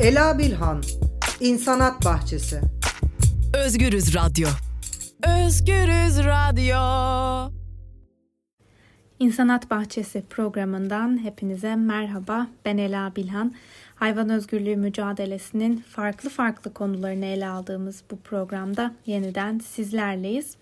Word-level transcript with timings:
Ela 0.00 0.38
Bilhan, 0.38 0.82
İnsanat 1.40 2.04
Bahçesi. 2.04 2.60
Özgürüz 3.64 4.14
Radyo. 4.14 4.48
Özgürüz 5.46 6.18
Radyo. 6.18 7.52
İnsanat 9.18 9.70
Bahçesi 9.70 10.22
programından 10.30 11.24
hepinize 11.24 11.76
merhaba. 11.76 12.46
Ben 12.64 12.78
Ela 12.78 13.16
Bilhan. 13.16 13.54
Hayvan 13.94 14.30
özgürlüğü 14.30 14.76
mücadelesinin 14.76 15.76
farklı 15.76 16.30
farklı 16.30 16.74
konularını 16.74 17.26
ele 17.26 17.48
aldığımız 17.48 18.04
bu 18.10 18.16
programda 18.16 18.94
yeniden 19.06 19.58
sizlerleyiz. 19.58 20.56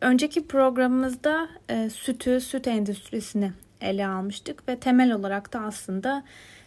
Önceki 0.00 0.46
programımızda 0.46 1.48
e, 1.68 1.90
sütü, 1.90 2.40
süt 2.40 2.68
endüstrisini 2.68 3.52
ele 3.80 4.06
almıştık 4.06 4.68
ve 4.68 4.76
temel 4.76 5.12
olarak 5.12 5.52
da 5.52 5.60
aslında 5.60 6.24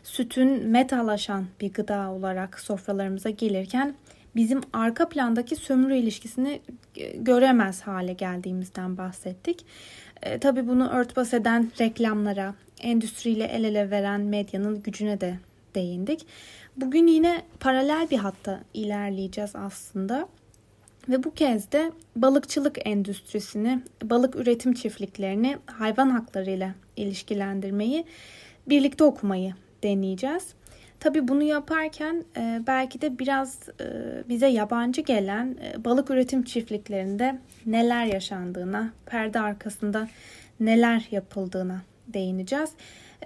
sütün 0.08 0.68
metalaşan 0.68 1.46
bir 1.62 1.74
gıda 1.74 2.12
olarak 2.12 2.60
sofralarımıza 2.60 3.30
gelirken 3.30 3.96
bizim 4.36 4.62
arka 4.74 5.10
plandaki 5.10 5.56
sömürü 5.56 5.96
ilişkisini 5.96 6.62
e, 6.96 7.18
göremez 7.18 7.82
hale 7.82 8.14
geldiğimizden 8.14 8.98
bahsettik. 8.98 9.66
E, 10.24 10.40
tabii 10.40 10.68
bunu 10.68 10.90
örtbas 10.90 11.34
eden 11.34 11.72
reklamlara, 11.80 12.56
endüstriyle 12.82 13.44
el 13.44 13.64
ele 13.64 13.92
veren 13.92 14.22
medyanın 14.22 14.84
gücüne 14.84 15.22
de 15.22 15.38
değindik. 15.76 16.26
Bugün 16.78 17.08
yine 17.08 17.42
paralel 17.60 18.10
bir 18.12 18.18
hatta 18.18 18.60
ilerleyeceğiz 18.74 19.56
aslında. 19.56 20.28
Ve 21.10 21.24
bu 21.24 21.34
kez 21.34 21.72
de 21.72 21.92
balıkçılık 22.16 22.88
endüstrisini, 22.88 23.82
balık 24.04 24.36
üretim 24.36 24.74
çiftliklerini 24.74 25.58
hayvan 25.66 26.10
haklarıyla 26.10 26.76
ilişkilendirmeyi, 26.96 28.06
birlikte 28.68 29.04
okumayı 29.04 29.54
deneyeceğiz. 29.84 30.54
Tabii 31.00 31.28
bunu 31.28 31.44
yaparken 31.44 32.24
e, 32.38 32.62
belki 32.68 33.02
de 33.02 33.20
biraz 33.20 33.60
e, 33.82 33.86
bize 34.30 34.48
yabancı 34.48 35.02
gelen 35.02 35.58
e, 35.64 35.86
balık 35.86 36.10
üretim 36.10 36.44
çiftliklerinde 36.44 37.40
neler 37.66 38.06
yaşandığına, 38.06 38.90
perde 39.06 39.40
arkasında 39.40 40.08
neler 40.60 41.08
yapıldığına 41.12 41.82
değineceğiz. 42.08 42.70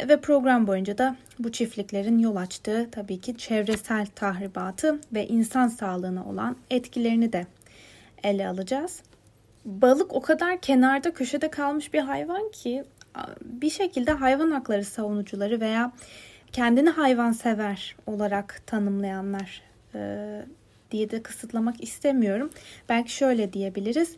Ve 0.08 0.22
program 0.22 0.68
boyunca 0.68 0.98
da 0.98 1.16
bu 1.40 1.52
çiftliklerin 1.52 2.20
yol 2.20 2.36
açtığı 2.36 2.88
tabii 2.92 3.22
ki 3.22 3.38
çevresel 3.38 4.06
tahribatı 4.06 5.00
ve 5.14 5.28
insan 5.28 5.68
sağlığına 5.68 6.26
olan 6.26 6.56
etkilerini 6.70 7.34
de 7.34 7.48
ele 8.24 8.48
alacağız. 8.48 9.02
Balık 9.66 10.14
o 10.14 10.22
kadar 10.22 10.62
kenarda 10.62 11.14
köşede 11.14 11.50
kalmış 11.50 11.94
bir 11.94 12.00
hayvan 12.00 12.52
ki 12.52 12.84
bir 13.42 13.70
şekilde 13.70 14.12
hayvan 14.12 14.52
hakları 14.52 14.86
savunucuları 14.86 15.62
veya 15.62 15.92
kendini 16.52 16.90
hayvansever 16.90 17.96
olarak 18.08 18.62
tanımlayanlar 18.68 19.62
e, 19.96 20.42
diye 20.92 21.12
de 21.12 21.24
kısıtlamak 21.24 21.84
istemiyorum. 21.84 22.50
Belki 22.90 23.16
şöyle 23.16 23.54
diyebiliriz. 23.54 24.16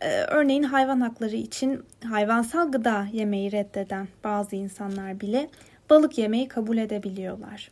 E, 0.00 0.10
örneğin 0.10 0.62
hayvan 0.62 1.00
hakları 1.00 1.36
için 1.36 1.82
hayvansal 2.04 2.72
gıda 2.72 3.06
yemeyi 3.12 3.52
reddeden 3.52 4.08
bazı 4.24 4.56
insanlar 4.56 5.20
bile 5.20 5.48
balık 5.90 6.18
yemeyi 6.18 6.48
kabul 6.48 6.78
edebiliyorlar. 6.78 7.70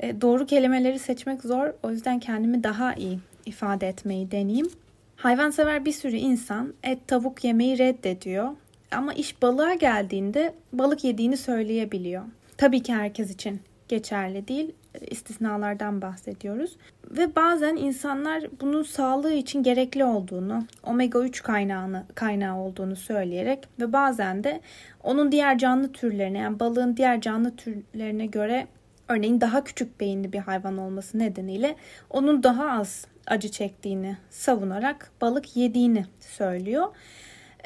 E, 0.00 0.20
doğru 0.20 0.46
kelimeleri 0.46 0.98
seçmek 0.98 1.42
zor. 1.42 1.72
O 1.82 1.90
yüzden 1.90 2.18
kendimi 2.18 2.64
daha 2.64 2.94
iyi 2.94 3.20
ifade 3.46 3.88
etmeyi 3.88 4.30
deneyeyim. 4.30 4.70
Hayvansever 5.16 5.84
bir 5.84 5.92
sürü 5.92 6.16
insan 6.16 6.74
et 6.82 7.08
tavuk 7.08 7.44
yemeyi 7.44 7.78
reddediyor 7.78 8.48
ama 8.90 9.14
iş 9.14 9.42
balığa 9.42 9.74
geldiğinde 9.74 10.54
balık 10.72 11.04
yediğini 11.04 11.36
söyleyebiliyor. 11.36 12.24
Tabii 12.56 12.82
ki 12.82 12.94
herkes 12.94 13.30
için 13.30 13.60
geçerli 13.88 14.48
değil. 14.48 14.72
istisnalardan 15.10 16.02
bahsediyoruz. 16.02 16.76
Ve 17.10 17.36
bazen 17.36 17.76
insanlar 17.76 18.44
bunun 18.60 18.82
sağlığı 18.82 19.32
için 19.32 19.62
gerekli 19.62 20.04
olduğunu, 20.04 20.66
omega 20.82 21.18
3 21.18 21.42
kaynağını 21.42 22.04
kaynağı 22.14 22.58
olduğunu 22.58 22.96
söyleyerek 22.96 23.68
ve 23.80 23.92
bazen 23.92 24.44
de 24.44 24.60
onun 25.02 25.32
diğer 25.32 25.58
canlı 25.58 25.92
türlerine 25.92 26.38
yani 26.38 26.60
balığın 26.60 26.96
diğer 26.96 27.20
canlı 27.20 27.56
türlerine 27.56 28.26
göre 28.26 28.66
örneğin 29.08 29.40
daha 29.40 29.64
küçük 29.64 30.00
beyinli 30.00 30.32
bir 30.32 30.38
hayvan 30.38 30.78
olması 30.78 31.18
nedeniyle 31.18 31.76
onun 32.10 32.42
daha 32.42 32.70
az 32.70 33.06
acı 33.26 33.50
çektiğini 33.50 34.16
savunarak 34.30 35.10
balık 35.20 35.56
yediğini 35.56 36.06
söylüyor. 36.20 36.88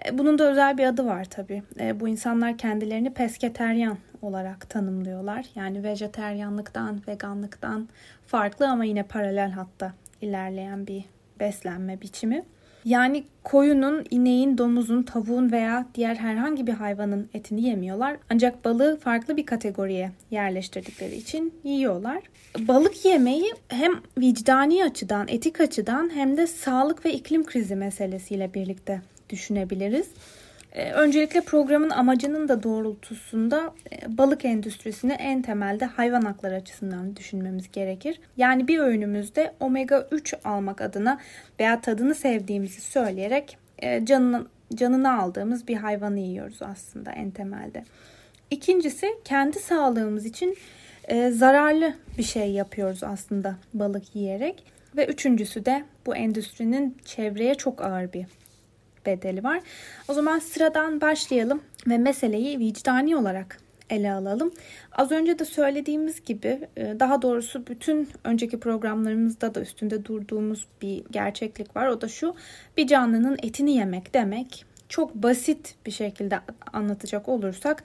E, 0.07 0.19
bunun 0.19 0.39
da 0.39 0.51
özel 0.51 0.79
bir 0.79 0.85
adı 0.85 1.07
var 1.07 1.25
tabii. 1.25 1.63
E, 1.81 2.01
bu 2.01 2.09
insanlar 2.09 2.59
kendilerini 2.59 3.15
pesketeryan 3.15 3.99
olarak 4.23 4.71
tanımlıyorlar. 4.71 5.47
Yani 5.55 5.85
vejeteryanlıktan, 5.85 7.01
veganlıktan 7.09 7.89
farklı 8.27 8.69
ama 8.69 8.85
yine 8.85 9.03
paralel 9.03 9.51
hatta 9.51 9.93
ilerleyen 10.23 10.87
bir 10.87 11.05
beslenme 11.41 12.01
biçimi. 12.01 12.45
Yani 12.85 13.25
koyunun, 13.45 14.05
ineğin, 14.11 14.59
domuzun, 14.59 15.03
tavuğun 15.03 15.53
veya 15.53 15.87
diğer 15.95 16.15
herhangi 16.15 16.67
bir 16.67 16.73
hayvanın 16.73 17.29
etini 17.35 17.63
yemiyorlar. 17.63 18.17
Ancak 18.31 18.65
balığı 18.65 18.97
farklı 18.97 19.37
bir 19.37 19.47
kategoriye 19.47 20.11
yerleştirdikleri 20.31 21.17
için 21.17 21.55
yiyorlar. 21.65 22.23
Balık 22.59 23.05
yemeği 23.05 23.55
hem 23.69 23.93
vicdani 24.19 24.85
açıdan, 24.85 25.29
etik 25.29 25.61
açıdan 25.61 26.11
hem 26.15 26.37
de 26.37 26.47
sağlık 26.47 27.05
ve 27.05 27.13
iklim 27.13 27.47
krizi 27.47 27.77
meselesiyle 27.77 28.55
birlikte 28.55 29.01
düşünebiliriz. 29.31 30.09
Ee, 30.73 30.93
öncelikle 30.93 31.41
programın 31.41 31.91
amacının 31.91 32.49
da 32.49 32.63
doğrultusunda 32.63 33.75
e, 33.93 34.19
balık 34.19 34.45
endüstrisini 34.45 35.13
en 35.13 35.43
temelde 35.43 35.85
hayvan 35.85 36.23
hakları 36.23 36.55
açısından 36.55 37.17
düşünmemiz 37.17 37.73
gerekir. 37.73 38.21
Yani 38.37 38.69
bir 38.69 38.79
öğünümüzde 38.79 39.55
omega 39.61 40.09
3 40.11 40.35
almak 40.45 40.81
adına 40.81 41.19
veya 41.61 41.81
tadını 41.81 42.15
sevdiğimizi 42.15 42.81
söyleyerek 42.81 43.59
e, 43.79 44.07
canını, 44.07 44.47
canını 44.75 45.21
aldığımız 45.21 45.69
bir 45.69 45.77
hayvanı 45.77 46.19
yiyoruz 46.19 46.63
aslında 46.63 47.13
en 47.13 47.31
temelde. 47.31 47.85
İkincisi 48.51 49.07
kendi 49.25 49.59
sağlığımız 49.59 50.27
için 50.27 50.57
e, 51.05 51.31
zararlı 51.31 51.95
bir 52.19 52.23
şey 52.23 52.51
yapıyoruz 52.51 53.05
aslında 53.05 53.57
balık 53.75 54.17
yiyerek. 54.17 54.65
Ve 54.97 55.07
üçüncüsü 55.07 55.65
de 55.65 55.85
bu 56.07 56.17
endüstrinin 56.17 56.97
çevreye 57.05 57.55
çok 57.55 57.83
ağır 57.83 58.13
bir 58.13 58.27
bedeli 59.09 59.45
var. 59.45 59.61
O 60.09 60.13
zaman 60.15 60.39
sıradan 60.39 61.01
başlayalım 61.01 61.63
ve 61.87 61.99
meseleyi 61.99 62.59
vicdani 62.59 63.17
olarak 63.17 63.59
ele 63.91 64.13
alalım. 64.13 64.53
Az 64.93 65.13
önce 65.13 65.39
de 65.39 65.45
söylediğimiz 65.45 66.25
gibi 66.25 66.61
e, 66.77 67.01
daha 67.01 67.23
doğrusu 67.23 67.67
bütün 67.67 68.09
önceki 68.25 68.61
programlarımızda 68.61 69.55
da 69.55 69.61
üstünde 69.61 70.05
durduğumuz 70.05 70.67
bir 70.83 71.05
gerçeklik 71.11 71.77
var. 71.77 71.87
O 71.87 72.01
da 72.01 72.09
şu 72.09 72.35
bir 72.77 72.87
canlının 72.87 73.39
etini 73.43 73.77
yemek 73.77 74.15
demek. 74.15 74.65
Çok 74.89 75.15
basit 75.15 75.75
bir 75.87 75.91
şekilde 75.91 76.41
anlatacak 76.73 77.29
olursak 77.29 77.85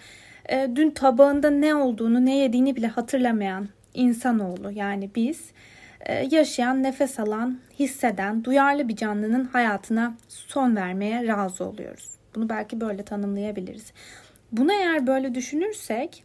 e, 0.50 0.70
dün 0.76 0.92
tabağında 0.92 1.50
ne 1.50 1.76
olduğunu 1.76 2.26
ne 2.26 2.38
yediğini 2.38 2.76
bile 2.76 2.88
hatırlamayan 2.88 3.70
insanoğlu 3.94 4.72
yani 4.72 5.10
biz 5.16 5.52
yaşayan, 6.32 6.84
nefes 6.84 7.20
alan, 7.20 7.60
hisseden, 7.80 8.44
duyarlı 8.44 8.88
bir 8.88 8.96
canlının 8.96 9.46
hayatına 9.46 10.14
son 10.28 10.76
vermeye 10.76 11.28
razı 11.28 11.66
oluyoruz. 11.66 12.10
Bunu 12.36 12.50
belki 12.50 12.82
böyle 12.82 13.04
tanımlayabiliriz. 13.04 13.94
Bunu 14.52 14.72
eğer 14.74 15.08
böyle 15.08 15.36
düşünürsek 15.36 16.24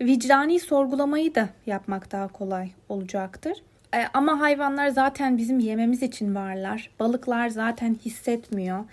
vicdani 0.00 0.60
sorgulamayı 0.60 1.34
da 1.34 1.48
yapmak 1.66 2.12
daha 2.12 2.28
kolay 2.28 2.70
olacaktır. 2.88 3.62
E, 3.94 4.04
ama 4.14 4.40
hayvanlar 4.40 4.88
zaten 4.88 5.38
bizim 5.38 5.58
yememiz 5.58 6.02
için 6.02 6.34
varlar. 6.34 6.90
Balıklar 7.00 7.48
zaten 7.48 7.96
hissetmiyor 8.04 8.84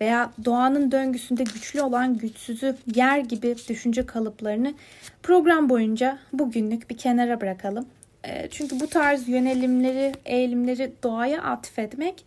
veya 0.00 0.30
doğanın 0.44 0.92
döngüsünde 0.92 1.42
güçlü 1.42 1.82
olan 1.82 2.18
güçsüzü 2.18 2.76
yer 2.94 3.18
gibi 3.18 3.56
düşünce 3.68 4.06
kalıplarını 4.06 4.74
program 5.22 5.68
boyunca 5.68 6.18
bugünlük 6.32 6.90
bir 6.90 6.98
kenara 6.98 7.40
bırakalım 7.40 7.86
e, 8.24 8.48
çünkü 8.50 8.80
bu 8.80 8.86
tarz 8.86 9.28
yönelimleri, 9.28 10.12
eğilimleri 10.24 10.92
doğaya 11.02 11.42
atfetmek 11.42 12.24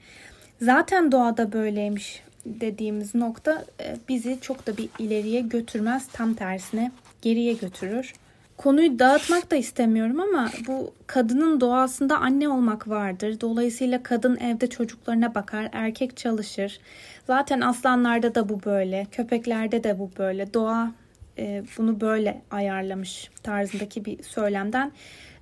zaten 0.61 1.11
doğada 1.11 1.51
böyleymiş 1.53 2.23
dediğimiz 2.45 3.15
nokta 3.15 3.65
e, 3.81 3.95
bizi 4.09 4.37
çok 4.41 4.67
da 4.67 4.77
bir 4.77 4.89
ileriye 4.99 5.41
götürmez. 5.41 6.07
Tam 6.13 6.33
tersine 6.33 6.91
geriye 7.21 7.53
götürür. 7.53 8.13
Konuyu 8.57 8.99
dağıtmak 8.99 9.51
da 9.51 9.55
istemiyorum 9.55 10.19
ama 10.19 10.51
bu 10.67 10.93
kadının 11.07 11.61
doğasında 11.61 12.17
anne 12.17 12.49
olmak 12.49 12.89
vardır. 12.89 13.41
Dolayısıyla 13.41 14.03
kadın 14.03 14.37
evde 14.37 14.67
çocuklarına 14.67 15.35
bakar, 15.35 15.69
erkek 15.71 16.17
çalışır. 16.17 16.79
Zaten 17.27 17.61
aslanlarda 17.61 18.35
da 18.35 18.49
bu 18.49 18.63
böyle, 18.65 19.07
köpeklerde 19.11 19.83
de 19.83 19.99
bu 19.99 20.11
böyle. 20.17 20.53
Doğa 20.53 20.91
e, 21.37 21.63
bunu 21.77 22.01
böyle 22.01 22.41
ayarlamış 22.51 23.29
tarzındaki 23.43 24.05
bir 24.05 24.23
söylemden 24.23 24.91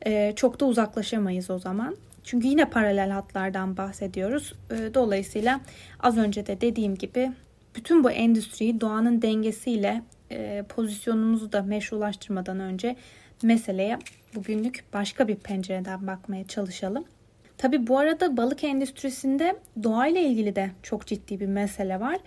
e, 0.05 0.33
çok 0.35 0.59
da 0.59 0.65
uzaklaşamayız 0.65 1.49
o 1.49 1.59
zaman. 1.59 1.95
Çünkü 2.23 2.47
yine 2.47 2.65
paralel 2.65 3.09
hatlardan 3.09 3.77
bahsediyoruz. 3.77 4.53
E, 4.71 4.93
dolayısıyla 4.93 5.59
az 5.99 6.17
önce 6.17 6.45
de 6.45 6.61
dediğim 6.61 6.95
gibi 6.95 7.31
bütün 7.75 8.03
bu 8.03 8.11
endüstriyi 8.11 8.81
doğanın 8.81 9.21
dengesiyle 9.21 10.01
e, 10.31 10.63
pozisyonumuzu 10.69 11.51
da 11.51 11.61
meşrulaştırmadan 11.61 12.59
önce 12.59 12.95
meseleye 13.43 13.99
bugünlük 14.35 14.83
başka 14.93 15.27
bir 15.27 15.35
pencereden 15.35 16.07
bakmaya 16.07 16.47
çalışalım. 16.47 17.05
Tabi 17.57 17.87
bu 17.87 17.99
arada 17.99 18.37
balık 18.37 18.63
endüstrisinde 18.63 19.55
doğayla 19.83 20.21
ilgili 20.21 20.55
de 20.55 20.71
çok 20.83 21.07
ciddi 21.07 21.39
bir 21.39 21.47
mesele 21.47 21.99
var. 21.99 22.17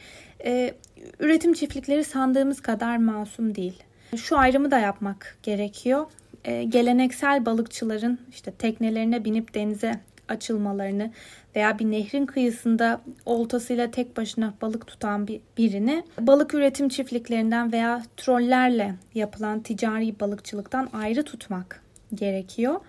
Ee, 0.45 0.75
üretim 1.21 1.53
çiftlikleri 1.53 2.05
sandığımız 2.05 2.61
kadar 2.61 2.97
masum 2.97 3.55
değil. 3.55 3.83
Şu 4.17 4.39
ayrımı 4.39 4.71
da 4.71 4.79
yapmak 4.79 5.39
gerekiyor. 5.43 6.07
Ee, 6.47 6.65
geleneksel 6.65 7.47
balıkçıların 7.47 8.19
işte 8.31 8.51
teknelerine 8.51 9.25
binip 9.25 9.55
denize 9.55 10.01
açılmalarını 10.29 11.11
veya 11.57 11.79
bir 11.79 11.85
nehrin 11.85 12.27
kıyısında 12.27 13.01
oltasıyla 13.27 13.91
tek 13.91 14.17
başına 14.17 14.55
balık 14.63 14.87
tutan 14.87 15.27
bir 15.27 15.41
birini 15.59 16.05
balık 16.21 16.55
üretim 16.55 16.89
çiftliklerinden 16.89 17.73
veya 17.73 18.03
trollerle 18.17 18.95
yapılan 19.15 19.61
ticari 19.61 20.21
balıkçılıktan 20.21 20.89
ayrı 20.93 21.23
tutmak 21.23 21.83
gerekiyor. 22.15 22.81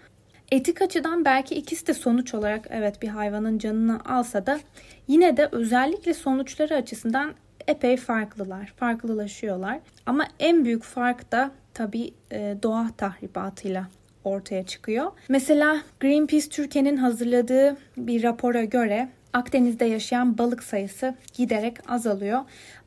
Etik 0.52 0.82
açıdan 0.82 1.26
belki 1.26 1.56
ikisi 1.56 1.88
de 1.88 1.94
sonuç 1.94 2.34
olarak 2.34 2.68
evet 2.70 3.02
bir 3.02 3.08
hayvanın 3.08 3.58
canını 3.58 4.00
alsa 4.06 4.46
da 4.46 4.60
yine 5.08 5.38
de 5.38 5.50
özellikle 5.52 6.14
sonuçları 6.14 6.76
açısından 6.76 7.34
epey 7.68 7.98
farklılar, 7.98 8.74
farklılaşıyorlar. 8.76 9.80
Ama 10.06 10.28
en 10.40 10.66
büyük 10.66 10.84
fark 10.84 11.32
da 11.32 11.52
tabii 11.74 12.14
e, 12.32 12.56
doğa 12.64 12.90
tahribatıyla 12.98 13.88
ortaya 14.24 14.66
çıkıyor. 14.66 15.12
Mesela 15.30 15.82
Greenpeace 16.00 16.50
Türkiye'nin 16.50 16.98
hazırladığı 16.98 17.78
bir 17.98 18.24
rapora 18.24 18.64
göre 18.64 19.10
Akdeniz'de 19.34 19.86
yaşayan 19.86 20.38
balık 20.38 20.64
sayısı 20.64 21.16
giderek 21.34 21.92
azalıyor. 21.92 22.42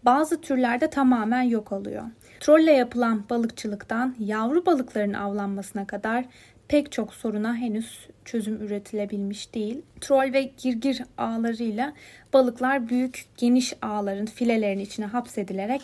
Bazı 0.04 0.40
türlerde 0.40 0.90
tamamen 0.90 1.42
yok 1.42 1.72
oluyor. 1.72 2.02
Trolle 2.40 2.72
yapılan 2.72 3.24
balıkçılıktan 3.30 4.14
yavru 4.18 4.66
balıkların 4.66 5.12
avlanmasına 5.12 5.86
kadar 5.86 6.24
pek 6.70 6.93
çok 6.93 7.14
soruna 7.14 7.55
henüz 7.55 8.08
çözüm 8.25 8.62
üretilebilmiş 8.62 9.55
değil. 9.55 9.82
Troll 10.00 10.32
ve 10.32 10.50
girgir 10.62 11.02
ağlarıyla 11.19 11.93
balıklar 12.32 12.88
büyük 12.88 13.25
geniş 13.37 13.75
ağların 13.82 14.26
filelerin 14.26 14.78
içine 14.78 15.06
hapsedilerek 15.06 15.82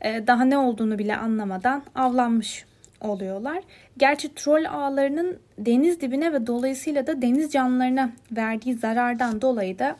e, 0.00 0.26
daha 0.26 0.44
ne 0.44 0.58
olduğunu 0.58 0.98
bile 0.98 1.16
anlamadan 1.16 1.82
avlanmış 1.94 2.64
oluyorlar. 3.00 3.62
Gerçi 3.96 4.34
troll 4.34 4.64
ağlarının 4.70 5.38
deniz 5.58 6.00
dibine 6.00 6.32
ve 6.32 6.46
dolayısıyla 6.46 7.06
da 7.06 7.22
deniz 7.22 7.52
canlılarına 7.52 8.12
verdiği 8.32 8.74
zarardan 8.74 9.40
dolayı 9.40 9.78
da 9.78 9.96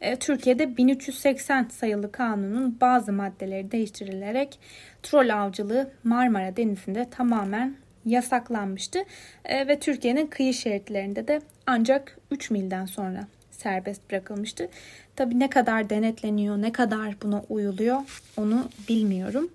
e, 0.00 0.16
Türkiye'de 0.16 0.76
1380 0.76 1.64
sayılı 1.64 2.12
kanunun 2.12 2.78
bazı 2.80 3.12
maddeleri 3.12 3.70
değiştirilerek 3.70 4.58
troll 5.02 5.42
avcılığı 5.42 5.90
Marmara 6.04 6.56
Denizi'nde 6.56 7.10
tamamen 7.10 7.85
yasaklanmıştı 8.06 8.98
e, 9.44 9.68
ve 9.68 9.78
Türkiye'nin 9.78 10.26
kıyı 10.26 10.54
şeritlerinde 10.54 11.28
de 11.28 11.40
ancak 11.66 12.18
3 12.30 12.50
milden 12.50 12.86
sonra 12.86 13.26
serbest 13.50 14.10
bırakılmıştı. 14.10 14.68
Tabi 15.16 15.38
ne 15.38 15.50
kadar 15.50 15.90
denetleniyor, 15.90 16.62
ne 16.62 16.72
kadar 16.72 17.14
buna 17.22 17.42
uyuluyor 17.48 18.00
onu 18.36 18.68
bilmiyorum. 18.88 19.50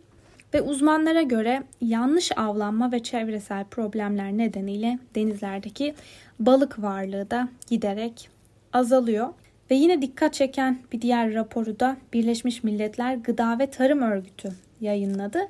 Ve 0.53 0.61
uzmanlara 0.61 1.21
göre 1.21 1.63
yanlış 1.81 2.37
avlanma 2.37 2.91
ve 2.91 3.03
çevresel 3.03 3.65
problemler 3.65 4.31
nedeniyle 4.31 4.99
denizlerdeki 5.15 5.95
balık 6.39 6.81
varlığı 6.81 7.31
da 7.31 7.49
giderek 7.69 8.29
azalıyor. 8.73 9.27
Ve 9.71 9.75
yine 9.75 10.01
dikkat 10.01 10.33
çeken 10.33 10.79
bir 10.91 11.01
diğer 11.01 11.33
raporu 11.33 11.79
da 11.79 11.97
Birleşmiş 12.13 12.63
Milletler 12.63 13.15
Gıda 13.15 13.59
ve 13.59 13.71
Tarım 13.71 14.01
Örgütü 14.01 14.51
yayınladı. 14.81 15.47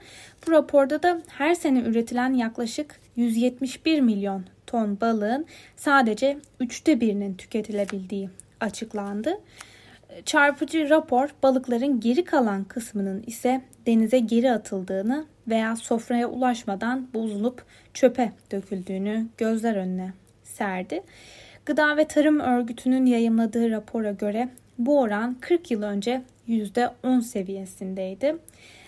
Bu 0.48 0.52
raporda 0.52 1.04
da 1.04 1.22
her 1.28 1.56
sene 1.56 1.80
üretilen 1.80 2.34
yaklaşık 2.34 3.00
171 3.16 4.02
milyon 4.02 4.46
ton 4.68 5.02
balığın 5.02 5.46
sadece 5.76 6.38
üçte 6.60 7.02
birinin 7.02 7.34
tüketilebildiği 7.34 8.30
açıklandı. 8.60 9.40
Çarpıcı 10.26 10.90
rapor 10.90 11.30
balıkların 11.44 12.00
geri 12.00 12.24
kalan 12.24 12.64
kısmının 12.64 13.24
ise 13.28 13.62
denize 13.86 14.20
geri 14.20 14.52
atıldığını 14.52 15.26
veya 15.48 15.76
sofraya 15.76 16.28
ulaşmadan 16.28 17.08
bozulup 17.14 17.66
çöpe 17.94 18.32
döküldüğünü 18.52 19.28
gözler 19.38 19.76
önüne 19.76 20.14
serdi. 20.44 21.04
Gıda 21.66 21.98
ve 21.98 22.08
Tarım 22.08 22.40
Örgütü'nün 22.40 23.06
yayımladığı 23.06 23.72
rapora 23.72 24.12
göre 24.12 24.50
bu 24.78 25.00
oran 25.00 25.38
40 25.42 25.72
yıl 25.72 25.84
önce 25.84 26.22
%10 26.48 27.22
seviyesindeydi. 27.22 28.36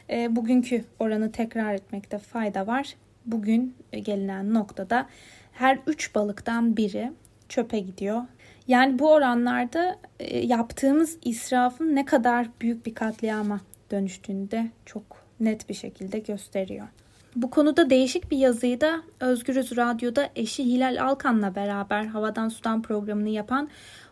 E, 0.09 0.35
bugünkü 0.35 0.85
oranı 0.99 1.31
tekrar 1.31 1.73
etmekte 1.73 2.17
fayda 2.17 2.67
var. 2.67 2.95
Bugün 3.25 3.75
gelinen 3.91 4.53
noktada 4.53 5.07
her 5.51 5.79
3 5.87 6.15
balıktan 6.15 6.77
biri 6.77 7.11
çöpe 7.49 7.79
gidiyor. 7.79 8.21
Yani 8.67 8.99
bu 8.99 9.11
oranlarda 9.11 9.95
e, 10.19 10.39
yaptığımız 10.39 11.17
israfın 11.25 11.95
ne 11.95 12.05
kadar 12.05 12.47
büyük 12.61 12.85
bir 12.85 12.93
katliama 12.93 13.61
dönüştüğünü 13.91 14.51
de 14.51 14.71
çok 14.85 15.03
net 15.39 15.69
bir 15.69 15.73
şekilde 15.73 16.19
gösteriyor. 16.19 16.87
Bu 17.35 17.49
konuda 17.49 17.89
değişik 17.89 18.31
bir 18.31 18.37
yazıyı 18.37 18.81
da 18.81 19.03
Özgürüz 19.19 19.77
Radyo'da 19.77 20.29
eşi 20.35 20.65
Hilal 20.65 21.03
Alkan'la 21.03 21.55
beraber 21.55 22.05
Havadan 22.05 22.49
Sudan 22.49 22.81
programını 22.81 23.29
yapan 23.29 23.69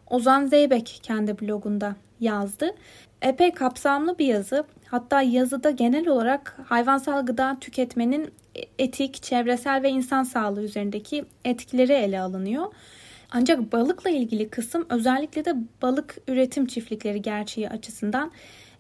Ozan 0.10 0.46
Zeybek 0.46 1.00
kendi 1.04 1.40
blogunda 1.40 1.96
yazdı. 2.20 2.76
Epey 3.22 3.52
kapsamlı 3.52 4.20
bir 4.20 4.26
yazı. 4.26 4.64
Hatta 4.92 5.22
yazıda 5.22 5.72
genel 5.72 6.08
olarak 6.08 6.58
hayvansal 6.66 7.26
gıda 7.26 7.58
tüketmenin 7.62 8.30
etik, 8.80 9.24
çevresel 9.24 9.84
ve 9.84 9.90
insan 9.90 10.24
sağlığı 10.24 10.64
üzerindeki 10.64 11.26
etkileri 11.46 11.94
ele 11.94 12.20
alınıyor. 12.20 12.74
Ancak 13.32 13.72
balıkla 13.72 14.10
ilgili 14.10 14.50
kısım 14.50 14.86
özellikle 14.90 15.46
de 15.46 15.56
balık 15.82 16.18
üretim 16.28 16.66
çiftlikleri 16.66 17.22
gerçeği 17.22 17.70
açısından 17.70 18.32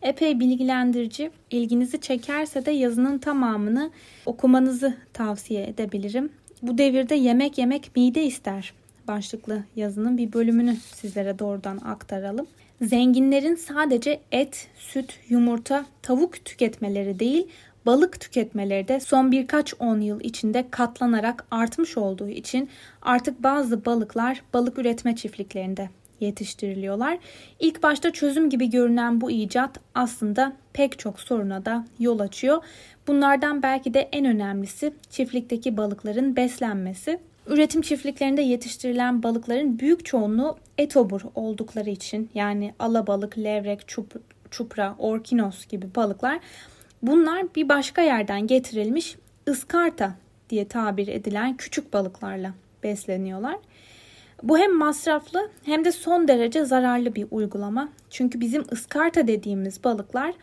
epey 0.01 0.39
bilgilendirici. 0.39 1.31
İlginizi 1.51 2.01
çekerse 2.01 2.65
de 2.65 2.71
yazının 2.71 3.17
tamamını 3.17 3.91
okumanızı 4.25 4.97
tavsiye 5.13 5.67
edebilirim. 5.67 6.31
Bu 6.61 6.77
devirde 6.77 7.15
yemek 7.15 7.57
yemek 7.57 7.95
mide 7.95 8.23
ister 8.23 8.73
başlıklı 9.07 9.63
yazının 9.75 10.17
bir 10.17 10.33
bölümünü 10.33 10.75
sizlere 10.75 11.39
doğrudan 11.39 11.77
aktaralım. 11.77 12.47
Zenginlerin 12.81 13.55
sadece 13.55 14.19
et, 14.31 14.67
süt, 14.75 15.19
yumurta, 15.29 15.85
tavuk 16.01 16.45
tüketmeleri 16.45 17.19
değil, 17.19 17.47
balık 17.85 18.19
tüketmeleri 18.19 18.87
de 18.87 18.99
son 18.99 19.31
birkaç 19.31 19.73
on 19.79 20.01
yıl 20.01 20.21
içinde 20.21 20.65
katlanarak 20.71 21.45
artmış 21.51 21.97
olduğu 21.97 22.29
için 22.29 22.69
artık 23.01 23.43
bazı 23.43 23.85
balıklar 23.85 24.41
balık 24.53 24.77
üretme 24.77 25.15
çiftliklerinde 25.15 25.89
yetiştiriliyorlar. 26.19 27.17
İlk 27.59 27.83
başta 27.83 28.11
çözüm 28.11 28.49
gibi 28.49 28.69
görünen 28.69 29.21
bu 29.21 29.31
icat 29.31 29.79
aslında 29.95 30.53
pek 30.73 30.99
çok 30.99 31.19
soruna 31.19 31.65
da 31.65 31.85
yol 31.99 32.19
açıyor. 32.19 32.63
Bunlardan 33.07 33.63
belki 33.63 33.93
de 33.93 34.09
en 34.11 34.25
önemlisi 34.25 34.93
çiftlikteki 35.09 35.77
balıkların 35.77 36.35
beslenmesi. 36.35 37.19
Üretim 37.47 37.81
çiftliklerinde 37.81 38.41
yetiştirilen 38.41 39.23
balıkların 39.23 39.79
büyük 39.79 40.05
çoğunluğu 40.05 40.57
etobur 40.81 41.21
oldukları 41.35 41.89
için 41.89 42.29
yani 42.33 42.73
alabalık, 42.79 43.37
levrek, 43.37 43.87
çup, 43.87 44.21
çupra, 44.51 44.95
orkinos 44.99 45.67
gibi 45.67 45.95
balıklar 45.95 46.39
bunlar 47.01 47.55
bir 47.55 47.69
başka 47.69 48.01
yerden 48.01 48.47
getirilmiş 48.47 49.15
ıskarta 49.49 50.15
diye 50.49 50.67
tabir 50.67 51.07
edilen 51.07 51.57
küçük 51.57 51.93
balıklarla 51.93 52.53
besleniyorlar. 52.83 53.57
Bu 54.43 54.57
hem 54.57 54.77
masraflı 54.77 55.49
hem 55.65 55.85
de 55.85 55.91
son 55.91 56.27
derece 56.27 56.65
zararlı 56.65 57.15
bir 57.15 57.27
uygulama. 57.31 57.89
Çünkü 58.09 58.39
bizim 58.39 58.63
ıskarta 58.71 59.27
dediğimiz 59.27 59.83
balıklar 59.83 60.33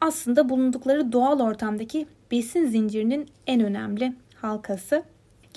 aslında 0.00 0.48
bulundukları 0.48 1.12
doğal 1.12 1.40
ortamdaki 1.40 2.06
besin 2.30 2.66
zincirinin 2.66 3.28
en 3.46 3.60
önemli 3.60 4.12
halkası. 4.34 5.02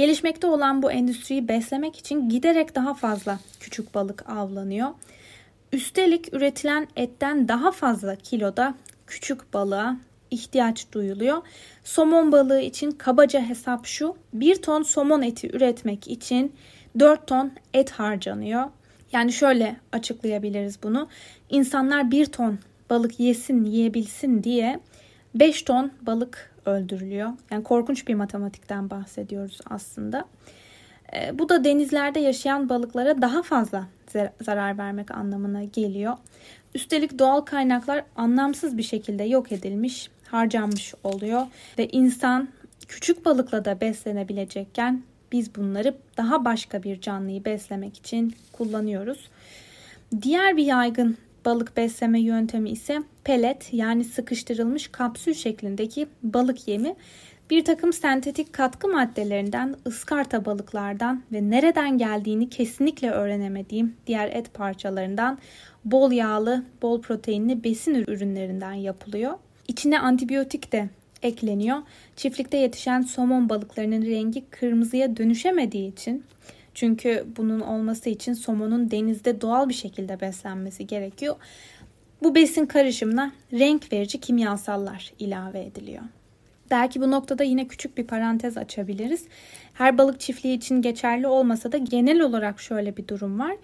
Gelişmekte 0.01 0.47
olan 0.47 0.83
bu 0.83 0.91
endüstriyi 0.91 1.47
beslemek 1.47 1.97
için 1.97 2.29
giderek 2.29 2.75
daha 2.75 2.93
fazla 2.93 3.39
küçük 3.59 3.95
balık 3.95 4.29
avlanıyor. 4.29 4.89
Üstelik 5.73 6.33
üretilen 6.33 6.87
etten 6.95 7.47
daha 7.47 7.71
fazla 7.71 8.15
kiloda 8.15 8.75
küçük 9.07 9.53
balığa 9.53 9.97
ihtiyaç 10.31 10.91
duyuluyor. 10.91 11.37
Somon 11.83 12.31
balığı 12.31 12.61
için 12.61 12.91
kabaca 12.91 13.41
hesap 13.41 13.85
şu. 13.85 14.15
1 14.33 14.61
ton 14.61 14.83
somon 14.83 15.21
eti 15.21 15.55
üretmek 15.55 16.07
için 16.07 16.55
4 16.99 17.27
ton 17.27 17.51
et 17.73 17.91
harcanıyor. 17.91 18.63
Yani 19.11 19.33
şöyle 19.33 19.75
açıklayabiliriz 19.91 20.83
bunu. 20.83 21.07
İnsanlar 21.49 22.11
1 22.11 22.25
ton 22.25 22.59
balık 22.89 23.19
yesin, 23.19 23.65
yiyebilsin 23.65 24.43
diye 24.43 24.79
5 25.35 25.61
ton 25.61 25.91
balık 26.01 26.50
öldürülüyor. 26.65 27.29
Yani 27.51 27.63
korkunç 27.63 28.07
bir 28.07 28.15
matematikten 28.15 28.89
bahsediyoruz 28.89 29.59
aslında. 29.69 30.25
E, 31.15 31.39
bu 31.39 31.49
da 31.49 31.63
denizlerde 31.63 32.19
yaşayan 32.19 32.69
balıklara 32.69 33.21
daha 33.21 33.43
fazla 33.43 33.87
zarar 34.41 34.77
vermek 34.77 35.11
anlamına 35.11 35.63
geliyor. 35.63 36.13
Üstelik 36.75 37.19
doğal 37.19 37.41
kaynaklar 37.41 38.03
anlamsız 38.15 38.77
bir 38.77 38.83
şekilde 38.83 39.23
yok 39.23 39.51
edilmiş, 39.51 40.09
harcanmış 40.27 40.93
oluyor 41.03 41.47
ve 41.77 41.87
insan 41.87 42.49
küçük 42.87 43.25
balıkla 43.25 43.65
da 43.65 43.81
beslenebilecekken 43.81 45.03
biz 45.31 45.55
bunları 45.55 45.95
daha 46.17 46.45
başka 46.45 46.83
bir 46.83 47.01
canlıyı 47.01 47.45
beslemek 47.45 47.97
için 47.97 48.35
kullanıyoruz. 48.51 49.29
Diğer 50.21 50.57
bir 50.57 50.65
yaygın 50.65 51.17
balık 51.45 51.77
besleme 51.77 52.21
yöntemi 52.21 52.69
ise 52.69 53.03
pelet 53.23 53.73
yani 53.73 54.03
sıkıştırılmış 54.03 54.87
kapsül 54.87 55.33
şeklindeki 55.33 56.07
balık 56.23 56.67
yemi 56.67 56.95
bir 57.51 57.65
takım 57.65 57.93
sentetik 57.93 58.53
katkı 58.53 58.87
maddelerinden, 58.87 59.75
ıskarta 59.87 60.45
balıklardan 60.45 61.23
ve 61.31 61.49
nereden 61.49 61.97
geldiğini 61.97 62.49
kesinlikle 62.49 63.11
öğrenemediğim 63.11 63.95
diğer 64.07 64.27
et 64.27 64.53
parçalarından 64.53 65.37
bol 65.85 66.11
yağlı, 66.11 66.63
bol 66.81 67.01
proteinli 67.01 67.63
besin 67.63 67.95
ürünlerinden 68.07 68.73
yapılıyor. 68.73 69.33
İçine 69.67 69.99
antibiyotik 69.99 70.71
de 70.71 70.89
ekleniyor. 71.23 71.77
Çiftlikte 72.15 72.57
yetişen 72.57 73.01
somon 73.01 73.49
balıklarının 73.49 74.01
rengi 74.05 74.45
kırmızıya 74.49 75.17
dönüşemediği 75.17 75.91
için 75.91 76.23
çünkü 76.73 77.25
bunun 77.37 77.59
olması 77.59 78.09
için 78.09 78.33
somonun 78.33 78.91
denizde 78.91 79.41
doğal 79.41 79.69
bir 79.69 79.73
şekilde 79.73 80.21
beslenmesi 80.21 80.87
gerekiyor. 80.87 81.35
Bu 82.23 82.35
besin 82.35 82.65
karışımına 82.65 83.31
renk 83.53 83.93
verici 83.93 84.19
kimyasallar 84.19 85.13
ilave 85.19 85.61
ediliyor. 85.61 86.03
Belki 86.71 87.01
bu 87.01 87.11
noktada 87.11 87.43
yine 87.43 87.67
küçük 87.67 87.97
bir 87.97 88.03
parantez 88.03 88.57
açabiliriz. 88.57 89.25
Her 89.73 89.97
balık 89.97 90.19
çiftliği 90.19 90.57
için 90.57 90.81
geçerli 90.81 91.27
olmasa 91.27 91.71
da 91.71 91.77
genel 91.77 92.21
olarak 92.21 92.59
şöyle 92.59 92.97
bir 92.97 93.07
durum 93.07 93.39
var. 93.39 93.55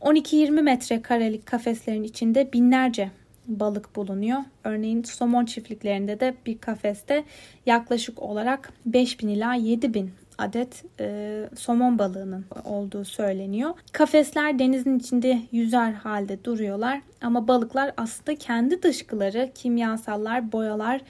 12-20 0.00 0.62
metre 0.62 1.02
karelik 1.02 1.46
kafeslerin 1.46 2.02
içinde 2.02 2.52
binlerce 2.52 3.10
balık 3.46 3.96
bulunuyor. 3.96 4.38
Örneğin 4.64 5.02
somon 5.02 5.44
çiftliklerinde 5.44 6.20
de 6.20 6.34
bir 6.46 6.58
kafeste 6.58 7.24
yaklaşık 7.66 8.22
olarak 8.22 8.72
5000 8.86 9.28
ila 9.28 9.54
7000 9.54 10.10
adet 10.38 10.84
e, 11.00 11.44
somon 11.58 11.98
balığının 11.98 12.44
olduğu 12.64 13.04
söyleniyor. 13.04 13.70
Kafesler 13.92 14.58
denizin 14.58 14.98
içinde 14.98 15.42
yüzer 15.52 15.92
halde 15.92 16.44
duruyorlar 16.44 17.00
ama 17.22 17.48
balıklar 17.48 17.92
aslında 17.96 18.38
kendi 18.38 18.82
dışkıları, 18.82 19.50
kimyasallar, 19.54 20.52
boyalar, 20.52 21.00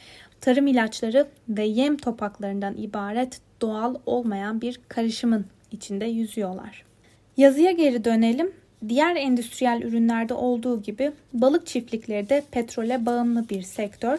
tarım 0.40 0.66
ilaçları 0.66 1.26
ve 1.49 1.64
yem 1.64 1.97
topaklarından 1.97 2.76
ibaret 2.76 3.40
doğal 3.61 3.94
olmayan 4.06 4.61
bir 4.61 4.80
karışımın 4.88 5.47
içinde 5.73 6.04
yüzüyorlar. 6.04 6.85
Yazıya 7.37 7.73
geri 7.73 8.04
dönelim. 8.04 8.52
Diğer 8.88 9.16
endüstriyel 9.16 9.82
ürünlerde 9.82 10.35
olduğu 10.35 10.82
gibi 10.82 11.12
balık 11.32 11.66
çiftlikleri 11.66 12.28
de 12.28 12.42
petrole 12.50 13.06
bağımlı 13.06 13.49
bir 13.49 13.62
sektör. 13.62 14.18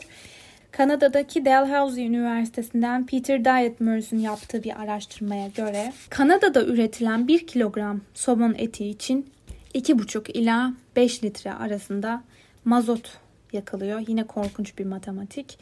Kanada'daki 0.71 1.45
Dalhousie 1.45 2.05
Üniversitesi'nden 2.05 3.05
Peter 3.05 3.45
Dietmers'ün 3.45 4.19
yaptığı 4.19 4.63
bir 4.63 4.81
araştırmaya 4.81 5.47
göre 5.47 5.93
Kanada'da 6.09 6.65
üretilen 6.65 7.27
1 7.27 7.47
kilogram 7.47 8.01
somon 8.13 8.55
eti 8.57 8.85
için 8.85 9.29
2,5 9.75 10.31
ila 10.31 10.73
5 10.95 11.23
litre 11.23 11.53
arasında 11.53 12.23
mazot 12.65 13.17
yakılıyor. 13.53 14.03
Yine 14.07 14.23
korkunç 14.23 14.77
bir 14.77 14.85
matematik. 14.85 15.59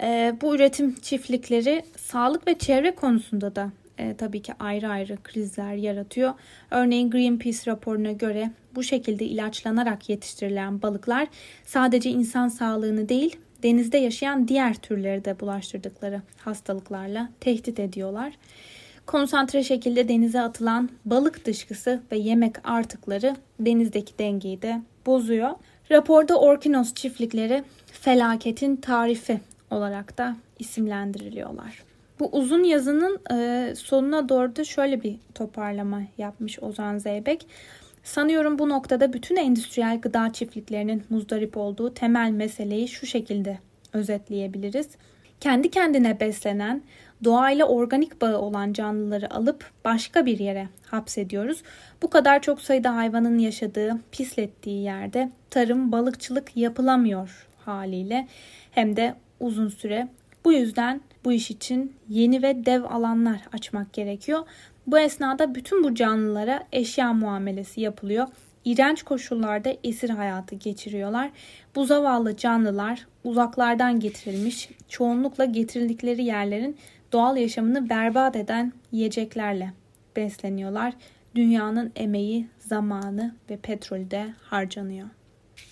E, 0.00 0.34
bu 0.42 0.54
üretim 0.54 0.94
çiftlikleri 0.94 1.84
sağlık 1.96 2.46
ve 2.46 2.58
çevre 2.58 2.94
konusunda 2.94 3.56
da 3.56 3.70
e, 3.98 4.14
tabii 4.16 4.42
ki 4.42 4.52
ayrı 4.60 4.88
ayrı 4.88 5.16
krizler 5.24 5.74
yaratıyor. 5.74 6.34
Örneğin 6.70 7.10
Greenpeace 7.10 7.70
raporuna 7.70 8.12
göre 8.12 8.50
bu 8.74 8.82
şekilde 8.82 9.24
ilaçlanarak 9.24 10.08
yetiştirilen 10.08 10.82
balıklar 10.82 11.28
sadece 11.66 12.10
insan 12.10 12.48
sağlığını 12.48 13.08
değil 13.08 13.36
denizde 13.62 13.98
yaşayan 13.98 14.48
diğer 14.48 14.74
türleri 14.74 15.24
de 15.24 15.40
bulaştırdıkları 15.40 16.22
hastalıklarla 16.36 17.28
tehdit 17.40 17.80
ediyorlar. 17.80 18.32
Konsantre 19.06 19.64
şekilde 19.64 20.08
denize 20.08 20.40
atılan 20.40 20.90
balık 21.04 21.44
dışkısı 21.46 22.00
ve 22.12 22.16
yemek 22.16 22.68
artıkları 22.68 23.36
denizdeki 23.60 24.18
dengeyi 24.18 24.62
de 24.62 24.82
bozuyor. 25.06 25.50
Raporda 25.90 26.40
Orkinos 26.40 26.94
çiftlikleri 26.94 27.64
felaketin 27.86 28.76
tarifi 28.76 29.40
olarak 29.70 30.18
da 30.18 30.36
isimlendiriliyorlar. 30.58 31.82
Bu 32.20 32.28
uzun 32.32 32.64
yazının 32.64 33.20
e, 33.32 33.74
sonuna 33.76 34.28
doğru 34.28 34.56
da 34.56 34.64
şöyle 34.64 35.02
bir 35.02 35.16
toparlama 35.34 36.02
yapmış 36.18 36.62
Ozan 36.62 36.98
Zeybek. 36.98 37.46
Sanıyorum 38.08 38.58
bu 38.58 38.68
noktada 38.68 39.12
bütün 39.12 39.36
endüstriyel 39.36 40.00
gıda 40.00 40.32
çiftliklerinin 40.32 41.02
muzdarip 41.10 41.56
olduğu 41.56 41.94
temel 41.94 42.30
meseleyi 42.30 42.88
şu 42.88 43.06
şekilde 43.06 43.58
özetleyebiliriz. 43.92 44.88
Kendi 45.40 45.70
kendine 45.70 46.20
beslenen, 46.20 46.82
doğayla 47.24 47.66
organik 47.66 48.20
bağı 48.20 48.38
olan 48.38 48.72
canlıları 48.72 49.34
alıp 49.34 49.70
başka 49.84 50.26
bir 50.26 50.38
yere 50.38 50.68
hapsediyoruz. 50.86 51.62
Bu 52.02 52.10
kadar 52.10 52.42
çok 52.42 52.60
sayıda 52.60 52.96
hayvanın 52.96 53.38
yaşadığı, 53.38 53.98
pislettiği 54.12 54.82
yerde 54.82 55.30
tarım, 55.50 55.92
balıkçılık 55.92 56.56
yapılamıyor 56.56 57.48
haliyle 57.64 58.28
hem 58.70 58.96
de 58.96 59.14
uzun 59.40 59.68
süre. 59.68 60.08
Bu 60.44 60.52
yüzden 60.52 61.00
bu 61.24 61.32
iş 61.32 61.50
için 61.50 61.96
yeni 62.08 62.42
ve 62.42 62.66
dev 62.66 62.84
alanlar 62.84 63.40
açmak 63.52 63.92
gerekiyor. 63.92 64.46
Bu 64.88 64.98
esnada 64.98 65.54
bütün 65.54 65.84
bu 65.84 65.94
canlılara 65.94 66.64
eşya 66.72 67.12
muamelesi 67.12 67.80
yapılıyor. 67.80 68.26
İğrenç 68.64 69.02
koşullarda 69.02 69.76
esir 69.84 70.10
hayatı 70.10 70.54
geçiriyorlar. 70.54 71.30
Bu 71.74 71.84
zavallı 71.84 72.36
canlılar 72.36 73.06
uzaklardan 73.24 74.00
getirilmiş, 74.00 74.68
çoğunlukla 74.88 75.44
getirildikleri 75.44 76.24
yerlerin 76.24 76.76
doğal 77.12 77.36
yaşamını 77.36 77.88
berbat 77.88 78.36
eden 78.36 78.72
yiyeceklerle 78.92 79.72
besleniyorlar. 80.16 80.92
Dünyanın 81.34 81.92
emeği, 81.96 82.46
zamanı 82.58 83.34
ve 83.50 83.56
petrolü 83.56 84.10
de 84.10 84.26
harcanıyor. 84.42 85.08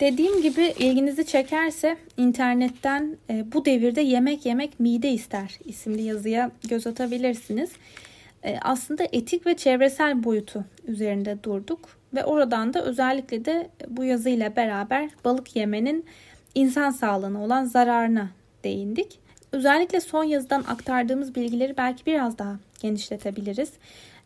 Dediğim 0.01 0.43
gibi 0.43 0.75
ilginizi 0.79 1.27
çekerse 1.27 1.97
internetten 2.17 3.17
e, 3.31 3.53
bu 3.53 3.65
devirde 3.65 4.01
yemek 4.01 4.47
yemek 4.47 4.81
mide 4.81 5.11
ister 5.11 5.59
isimli 5.65 6.03
yazıya 6.03 6.51
göz 6.69 6.87
atabilirsiniz. 6.87 7.71
E, 8.47 8.59
aslında 8.63 9.05
etik 9.13 9.47
ve 9.47 9.57
çevresel 9.57 10.25
boyutu 10.25 10.65
üzerinde 10.87 11.39
durduk 11.43 11.81
ve 12.15 12.25
oradan 12.25 12.75
da 12.75 12.85
özellikle 12.85 13.45
de 13.45 13.71
bu 13.89 14.05
yazıyla 14.05 14.57
beraber 14.57 15.11
balık 15.25 15.57
yemenin 15.57 16.05
insan 16.55 16.91
sağlığına 16.91 17.45
olan 17.45 17.65
zararına 17.65 18.29
değindik. 18.65 19.19
Özellikle 19.53 20.01
son 20.01 20.25
yazıdan 20.25 20.65
aktardığımız 20.69 21.35
bilgileri 21.35 21.77
belki 21.77 22.07
biraz 22.07 22.39
daha 22.39 22.57
genişletebiliriz. 22.81 23.73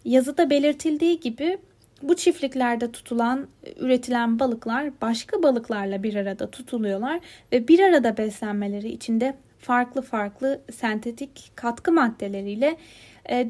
Yazıda 0.04 0.50
belirtildiği 0.50 1.20
gibi 1.20 1.58
bu 2.02 2.16
çiftliklerde 2.16 2.92
tutulan, 2.92 3.46
üretilen 3.80 4.38
balıklar 4.38 4.90
başka 5.02 5.42
balıklarla 5.42 6.02
bir 6.02 6.14
arada 6.14 6.50
tutuluyorlar 6.50 7.20
ve 7.52 7.68
bir 7.68 7.80
arada 7.80 8.16
beslenmeleri 8.16 8.88
içinde 8.88 9.34
farklı 9.58 10.02
farklı 10.02 10.60
sentetik 10.72 11.52
katkı 11.54 11.92
maddeleriyle 11.92 12.76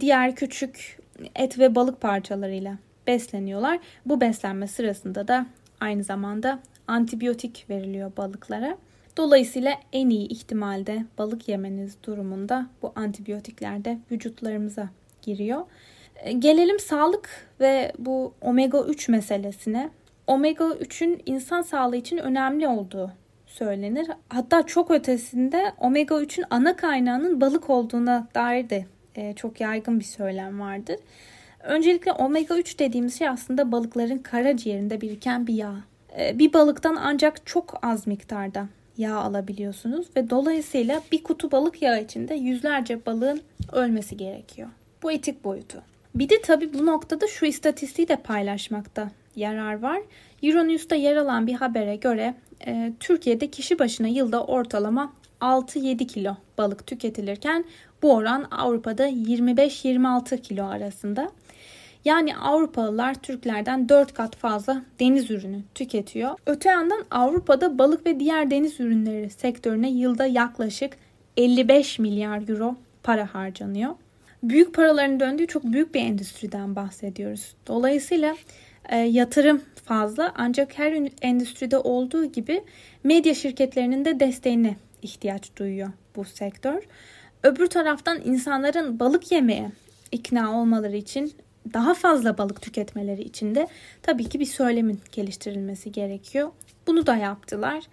diğer 0.01 0.35
küçük 0.35 0.99
et 1.37 1.59
ve 1.59 1.75
balık 1.75 2.01
parçalarıyla 2.01 2.79
besleniyorlar. 3.07 3.79
Bu 4.07 4.21
beslenme 4.21 4.67
sırasında 4.67 5.29
da 5.29 5.47
aynı 5.81 6.05
zamanda 6.05 6.61
antibiyotik 6.87 7.67
veriliyor 7.71 8.13
balıklara. 8.17 8.77
Dolayısıyla 9.17 9.75
en 9.93 10.11
iyi 10.11 10.29
ihtimalde 10.29 11.05
balık 11.19 11.49
yemeniz 11.49 11.97
durumunda 12.05 12.67
bu 12.83 12.93
antibiyotikler 12.97 13.85
de 13.85 13.99
vücutlarımıza 14.11 14.89
giriyor. 15.23 15.61
E, 16.17 16.33
gelelim 16.33 16.79
sağlık 16.79 17.47
ve 17.61 17.93
bu 17.99 18.35
omega 18.41 18.85
3 18.85 19.09
meselesine. 19.09 19.91
Omega 20.27 20.65
3'ün 20.65 21.23
insan 21.27 21.63
sağlığı 21.63 21.97
için 21.97 22.19
önemli 22.19 22.69
olduğu 22.69 23.13
söylenir. 23.47 24.11
Hatta 24.29 24.67
çok 24.67 24.91
ötesinde 24.91 25.73
omega 25.79 26.15
3'ün 26.15 26.45
ana 26.51 26.77
kaynağının 26.77 27.41
balık 27.41 27.71
olduğuna 27.71 28.29
dair 28.35 28.71
de 28.71 28.87
e, 29.17 29.33
çok 29.33 29.61
yaygın 29.61 30.01
bir 30.01 30.05
söylem 30.05 30.61
vardır. 30.61 30.97
Öncelikle 31.63 32.13
omega 32.13 32.59
3 32.59 32.79
dediğimiz 32.79 33.19
şey 33.19 33.29
aslında 33.29 33.73
balıkların 33.73 34.19
karaciğerinde 34.19 35.01
biriken 35.01 35.47
bir 35.47 35.55
yağ. 35.55 35.75
E, 36.19 36.39
bir 36.39 36.53
balıktan 36.53 36.97
ancak 37.01 37.47
çok 37.47 37.79
az 37.83 38.07
miktarda 38.07 38.69
yağ 38.97 39.17
alabiliyorsunuz 39.17 40.07
ve 40.17 40.31
dolayısıyla 40.31 41.03
bir 41.13 41.23
kutu 41.23 41.53
balık 41.53 41.83
yağı 41.83 42.03
içinde 42.03 42.35
yüzlerce 42.35 43.07
balığın 43.07 43.41
ölmesi 43.73 44.17
gerekiyor. 44.17 44.69
Bu 45.03 45.13
etik 45.13 45.45
boyutu. 45.45 45.83
Bir 46.15 46.29
de 46.29 46.43
tabii 46.43 46.75
bu 46.75 46.87
noktada 46.87 47.27
şu 47.27 47.47
istatistiği 47.47 48.09
de 48.09 48.17
paylaşmakta 48.17 49.11
yarar 49.37 49.83
var. 49.83 50.01
Euronews'ta 50.43 50.95
yer 50.95 51.17
alan 51.17 51.47
bir 51.47 51.55
habere 51.55 51.97
göre 51.97 52.35
e, 52.67 52.93
Türkiye'de 53.01 53.51
kişi 53.51 53.79
başına 53.79 54.09
yılda 54.09 54.45
ortalama 54.45 55.13
6-7 55.41 56.07
kilo 56.07 56.37
balık 56.59 56.87
tüketilirken 56.87 57.65
bu 58.03 58.15
oran 58.15 58.47
Avrupa'da 58.51 59.09
25-26 59.09 60.41
kilo 60.43 60.65
arasında. 60.65 61.31
Yani 62.05 62.37
Avrupalılar 62.37 63.15
Türklerden 63.15 63.89
4 63.89 64.15
kat 64.15 64.37
fazla 64.37 64.83
deniz 65.01 65.31
ürünü 65.31 65.63
tüketiyor. 65.75 66.31
Öte 66.47 66.69
yandan 66.69 67.05
Avrupa'da 67.11 67.79
balık 67.79 68.07
ve 68.07 68.21
diğer 68.21 68.51
deniz 68.51 68.81
ürünleri 68.81 69.31
sektörüne 69.31 69.91
yılda 69.91 70.27
yaklaşık 70.27 70.97
55 71.37 71.99
milyar 71.99 72.49
euro 72.49 72.77
para 73.03 73.35
harcanıyor. 73.35 73.95
büyük 74.43 74.75
paraların 74.75 75.21
döndüğü 75.21 75.47
çok 75.47 75.65
büyük 75.65 75.95
bir 75.95 76.01
endüstriden 76.01 76.77
bahsediyoruz. 76.77 77.55
Dolayısıyla 77.67 78.37
e, 78.89 78.97
yatırım 78.97 79.63
fazla 79.85 80.33
ancak 80.37 80.79
her 80.79 81.11
endüstride 81.23 81.79
olduğu 81.79 82.25
gibi 82.25 82.65
medya 83.05 83.35
şirketlerinin 83.35 84.05
de 84.05 84.21
desteğine 84.21 84.77
ihtiyaç 85.03 85.57
duyuyor 85.57 85.89
bu 86.17 86.25
sektör. 86.25 86.83
Öbür 87.43 87.67
taraftan 87.67 88.21
insanların 88.25 89.01
balık 89.01 89.33
yemeye 89.33 89.73
ikna 90.13 90.61
olmaları 90.61 90.97
için 90.97 91.33
daha 91.75 91.95
fazla 91.95 92.39
balık 92.39 92.63
tüketmeleri 92.63 93.23
için 93.23 93.55
de 93.55 93.69
tabii 94.03 94.29
ki 94.29 94.41
bir 94.41 94.47
söylemin 94.47 95.01
geliştirilmesi 95.13 95.93
gerekiyor. 95.93 96.51
Bunu 96.87 97.07
da 97.07 97.17
yaptılar. 97.17 97.85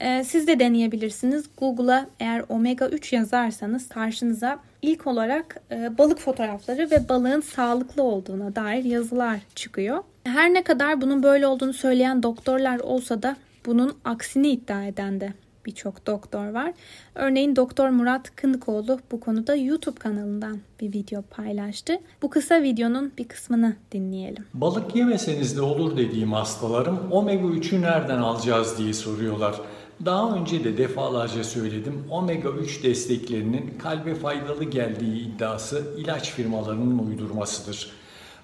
Ee, 0.00 0.24
siz 0.24 0.46
de 0.46 0.58
deneyebilirsiniz. 0.58 1.44
Google'a 1.58 2.06
eğer 2.20 2.44
omega 2.48 2.88
3 2.88 3.12
yazarsanız 3.12 3.88
karşınıza 3.88 4.58
ilk 4.82 5.06
olarak 5.06 5.62
e, 5.70 5.98
balık 5.98 6.18
fotoğrafları 6.18 6.90
ve 6.90 7.08
balığın 7.08 7.40
sağlıklı 7.40 8.02
olduğuna 8.02 8.56
dair 8.56 8.84
yazılar 8.84 9.38
çıkıyor. 9.54 10.04
Her 10.24 10.54
ne 10.54 10.62
kadar 10.62 11.00
bunun 11.00 11.22
böyle 11.22 11.46
olduğunu 11.46 11.72
söyleyen 11.72 12.22
doktorlar 12.22 12.80
olsa 12.80 13.22
da 13.22 13.36
bunun 13.66 13.98
aksini 14.04 14.48
iddia 14.48 14.84
eden 14.84 15.20
de 15.20 15.32
birçok 15.66 16.06
doktor 16.06 16.48
var. 16.48 16.72
Örneğin 17.14 17.56
Doktor 17.56 17.88
Murat 17.88 18.36
Kınıkoğlu 18.36 19.00
bu 19.12 19.20
konuda 19.20 19.56
YouTube 19.56 19.98
kanalından 19.98 20.58
bir 20.80 20.92
video 20.92 21.22
paylaştı. 21.22 21.98
Bu 22.22 22.30
kısa 22.30 22.62
videonun 22.62 23.12
bir 23.18 23.28
kısmını 23.28 23.76
dinleyelim. 23.92 24.44
Balık 24.54 24.96
yemeseniz 24.96 25.56
de 25.56 25.62
olur 25.62 25.96
dediğim 25.96 26.32
hastalarım 26.32 27.12
omega 27.12 27.46
3'ü 27.46 27.82
nereden 27.82 28.18
alacağız 28.18 28.78
diye 28.78 28.92
soruyorlar. 28.92 29.60
Daha 30.04 30.36
önce 30.36 30.64
de 30.64 30.78
defalarca 30.78 31.44
söyledim. 31.44 32.04
Omega 32.10 32.48
3 32.48 32.82
desteklerinin 32.82 33.78
kalbe 33.78 34.14
faydalı 34.14 34.64
geldiği 34.64 35.20
iddiası 35.20 35.84
ilaç 35.96 36.30
firmalarının 36.30 36.98
uydurmasıdır. 36.98 37.90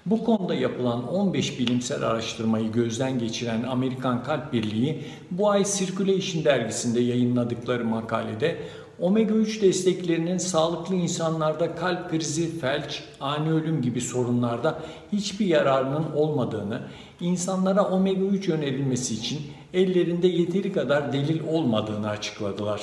Bu 0.05 0.23
konuda 0.23 0.55
yapılan 0.55 1.07
15 1.13 1.59
bilimsel 1.59 2.03
araştırmayı 2.03 2.71
gözden 2.71 3.19
geçiren 3.19 3.63
Amerikan 3.63 4.23
Kalp 4.23 4.53
Birliği 4.53 5.03
bu 5.31 5.49
ay 5.49 5.65
Circulation 5.65 6.43
dergisinde 6.43 6.99
yayınladıkları 6.99 7.85
makalede 7.85 8.57
omega 8.99 9.33
3 9.33 9.61
desteklerinin 9.61 10.37
sağlıklı 10.37 10.95
insanlarda 10.95 11.75
kalp 11.75 12.09
krizi, 12.09 12.59
felç, 12.59 13.03
ani 13.21 13.51
ölüm 13.51 13.81
gibi 13.81 14.01
sorunlarda 14.01 14.79
hiçbir 15.11 15.45
yararının 15.45 16.05
olmadığını, 16.15 16.81
insanlara 17.21 17.83
omega 17.83 18.25
3 18.25 18.49
önerilmesi 18.49 19.13
için 19.13 19.41
ellerinde 19.73 20.27
yeteri 20.27 20.73
kadar 20.73 21.13
delil 21.13 21.47
olmadığını 21.47 22.09
açıkladılar. 22.09 22.81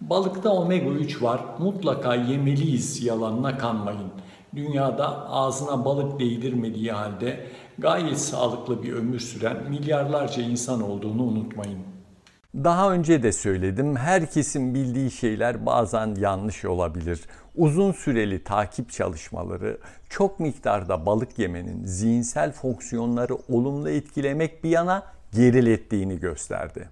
Balıkta 0.00 0.50
omega 0.50 0.90
3 0.90 1.22
var, 1.22 1.40
mutlaka 1.58 2.14
yemeliyiz 2.14 3.04
yalanına 3.04 3.58
kanmayın 3.58 4.10
dünyada 4.56 5.28
ağzına 5.30 5.84
balık 5.84 6.20
değdirmediği 6.20 6.92
halde 6.92 7.46
gayet 7.78 8.18
sağlıklı 8.18 8.82
bir 8.82 8.92
ömür 8.92 9.20
süren 9.20 9.70
milyarlarca 9.70 10.42
insan 10.42 10.82
olduğunu 10.82 11.22
unutmayın. 11.22 11.78
Daha 12.54 12.92
önce 12.92 13.22
de 13.22 13.32
söyledim, 13.32 13.96
herkesin 13.96 14.74
bildiği 14.74 15.10
şeyler 15.10 15.66
bazen 15.66 16.14
yanlış 16.14 16.64
olabilir. 16.64 17.20
Uzun 17.56 17.92
süreli 17.92 18.44
takip 18.44 18.92
çalışmaları 18.92 19.78
çok 20.08 20.40
miktarda 20.40 21.06
balık 21.06 21.38
yemenin 21.38 21.84
zihinsel 21.84 22.52
fonksiyonları 22.52 23.34
olumlu 23.48 23.90
etkilemek 23.90 24.64
bir 24.64 24.70
yana 24.70 25.02
gerilettiğini 25.34 26.20
gösterdi. 26.20 26.88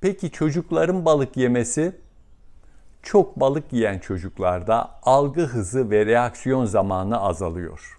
Peki 0.00 0.30
çocukların 0.30 1.04
balık 1.04 1.36
yemesi 1.36 1.92
çok 3.02 3.40
balık 3.40 3.72
yiyen 3.72 3.98
çocuklarda 3.98 4.90
algı 5.02 5.42
hızı 5.42 5.90
ve 5.90 6.06
reaksiyon 6.06 6.64
zamanı 6.64 7.20
azalıyor. 7.20 7.98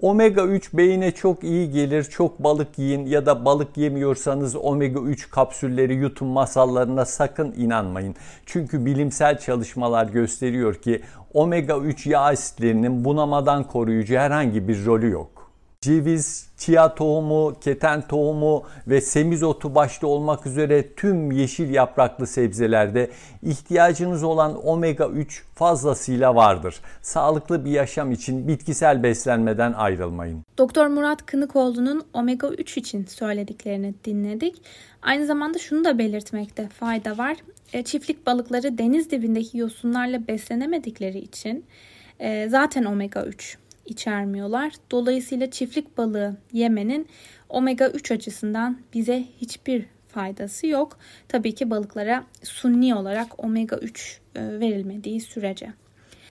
Omega 0.00 0.42
3 0.42 0.74
beyine 0.74 1.10
çok 1.10 1.44
iyi 1.44 1.70
gelir. 1.70 2.04
Çok 2.04 2.44
balık 2.44 2.78
yiyin 2.78 3.06
ya 3.06 3.26
da 3.26 3.44
balık 3.44 3.76
yemiyorsanız 3.76 4.56
omega 4.56 5.00
3 5.00 5.30
kapsülleri 5.30 5.94
yutun 5.94 6.28
masallarına 6.28 7.04
sakın 7.04 7.54
inanmayın. 7.56 8.14
Çünkü 8.46 8.86
bilimsel 8.86 9.38
çalışmalar 9.38 10.06
gösteriyor 10.06 10.74
ki 10.74 11.02
omega 11.34 11.76
3 11.78 12.06
yağ 12.06 12.20
asitlerinin 12.20 13.04
bunamadan 13.04 13.64
koruyucu 13.64 14.16
herhangi 14.16 14.68
bir 14.68 14.86
rolü 14.86 15.10
yok 15.10 15.39
ceviz, 15.84 16.48
chia 16.58 16.94
tohumu, 16.94 17.54
keten 17.60 18.08
tohumu 18.08 18.64
ve 18.86 19.00
semizotu 19.00 19.74
başta 19.74 20.06
olmak 20.06 20.46
üzere 20.46 20.94
tüm 20.94 21.32
yeşil 21.32 21.70
yapraklı 21.70 22.26
sebzelerde 22.26 23.10
ihtiyacınız 23.42 24.22
olan 24.22 24.66
omega 24.66 25.08
3 25.08 25.44
fazlasıyla 25.54 26.34
vardır. 26.34 26.80
Sağlıklı 27.02 27.64
bir 27.64 27.70
yaşam 27.70 28.12
için 28.12 28.48
bitkisel 28.48 29.02
beslenmeden 29.02 29.72
ayrılmayın. 29.72 30.44
Doktor 30.58 30.86
Murat 30.86 31.26
Kınıkoğlu'nun 31.26 32.02
omega 32.12 32.48
3 32.48 32.76
için 32.76 33.04
söylediklerini 33.04 33.94
dinledik. 34.04 34.62
Aynı 35.02 35.26
zamanda 35.26 35.58
şunu 35.58 35.84
da 35.84 35.98
belirtmekte 35.98 36.68
fayda 36.68 37.18
var. 37.18 37.36
E, 37.72 37.82
çiftlik 37.82 38.26
balıkları 38.26 38.78
deniz 38.78 39.10
dibindeki 39.10 39.58
yosunlarla 39.58 40.28
beslenemedikleri 40.28 41.18
için 41.18 41.64
e, 42.18 42.48
zaten 42.48 42.84
omega 42.84 43.24
3 43.24 43.58
içermiyorlar. 43.90 44.72
Dolayısıyla 44.90 45.50
çiftlik 45.50 45.98
balığı 45.98 46.36
yemenin 46.52 47.08
omega 47.48 47.88
3 47.88 48.12
açısından 48.12 48.78
bize 48.94 49.24
hiçbir 49.40 49.86
faydası 50.08 50.66
yok. 50.66 50.98
Tabii 51.28 51.54
ki 51.54 51.70
balıklara 51.70 52.24
sunni 52.42 52.94
olarak 52.94 53.44
omega 53.44 53.76
3 53.76 54.20
e, 54.34 54.60
verilmediği 54.60 55.20
sürece. 55.20 55.72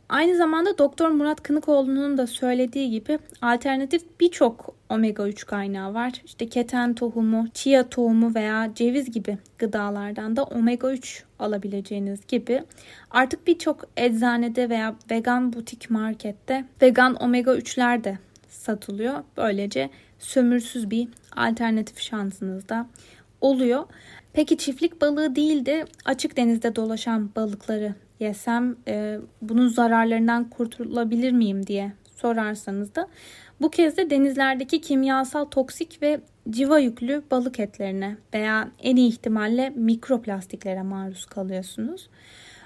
Aynı 0.10 0.38
zamanda 0.38 0.78
Doktor 0.78 1.10
Murat 1.10 1.43
Kınıkoğlu'nun 1.43 2.17
da 2.17 2.28
söylediği 2.28 2.89
gibi 2.89 3.19
alternatif 3.41 4.02
birçok 4.19 4.76
omega 4.89 5.28
3 5.28 5.45
kaynağı 5.45 5.93
var. 5.93 6.13
İşte 6.26 6.50
keten 6.50 6.93
tohumu, 6.93 7.48
chia 7.54 7.89
tohumu 7.89 8.36
veya 8.36 8.72
ceviz 8.76 9.12
gibi 9.12 9.38
gıdalardan 9.58 10.36
da 10.36 10.43
omega 10.43 10.91
3 10.91 11.24
alabileceğiniz 11.39 12.28
gibi 12.28 12.63
artık 13.12 13.48
birçok 13.48 13.84
eczanede 13.98 14.69
veya 14.69 14.95
vegan 15.12 15.54
butik 15.54 15.89
markette 15.89 16.65
vegan 16.82 17.24
omega 17.24 17.52
3'ler 17.58 18.04
de 18.04 18.17
satılıyor. 18.48 19.24
Böylece 19.38 19.89
sömürsüz 20.19 20.91
bir 20.91 21.08
alternatif 21.36 22.00
şansınız 22.00 22.69
da 22.69 22.88
oluyor. 23.41 23.86
Peki 24.34 24.58
çiftlik 24.58 25.02
balığı 25.02 25.36
değil 25.36 25.65
de 25.65 25.86
açık 26.06 26.38
denizde 26.38 26.76
dolaşan 26.76 27.30
balıkları 27.36 27.95
yesem 28.20 28.76
e, 28.88 29.18
bunun 29.42 29.68
zararlarından 29.68 30.50
kurtulabilir 30.50 31.32
miyim 31.32 31.68
diye 31.68 31.92
sorarsanız 32.16 32.96
da 32.96 33.08
bu 33.62 33.70
kez 33.70 33.98
de 33.98 34.10
denizlerdeki 34.10 34.82
kimyasal 34.82 35.46
toksik 35.46 36.02
ve 36.02 36.20
civa 36.50 36.80
yüklü 36.80 37.24
balık 37.32 37.60
etlerine 37.60 38.18
veya 38.34 38.72
en 38.84 38.96
iyi 38.96 39.10
ihtimalle 39.10 39.70
mikroplastiklere 39.70 40.82
maruz 40.82 41.26
kalıyorsunuz. 41.26 42.10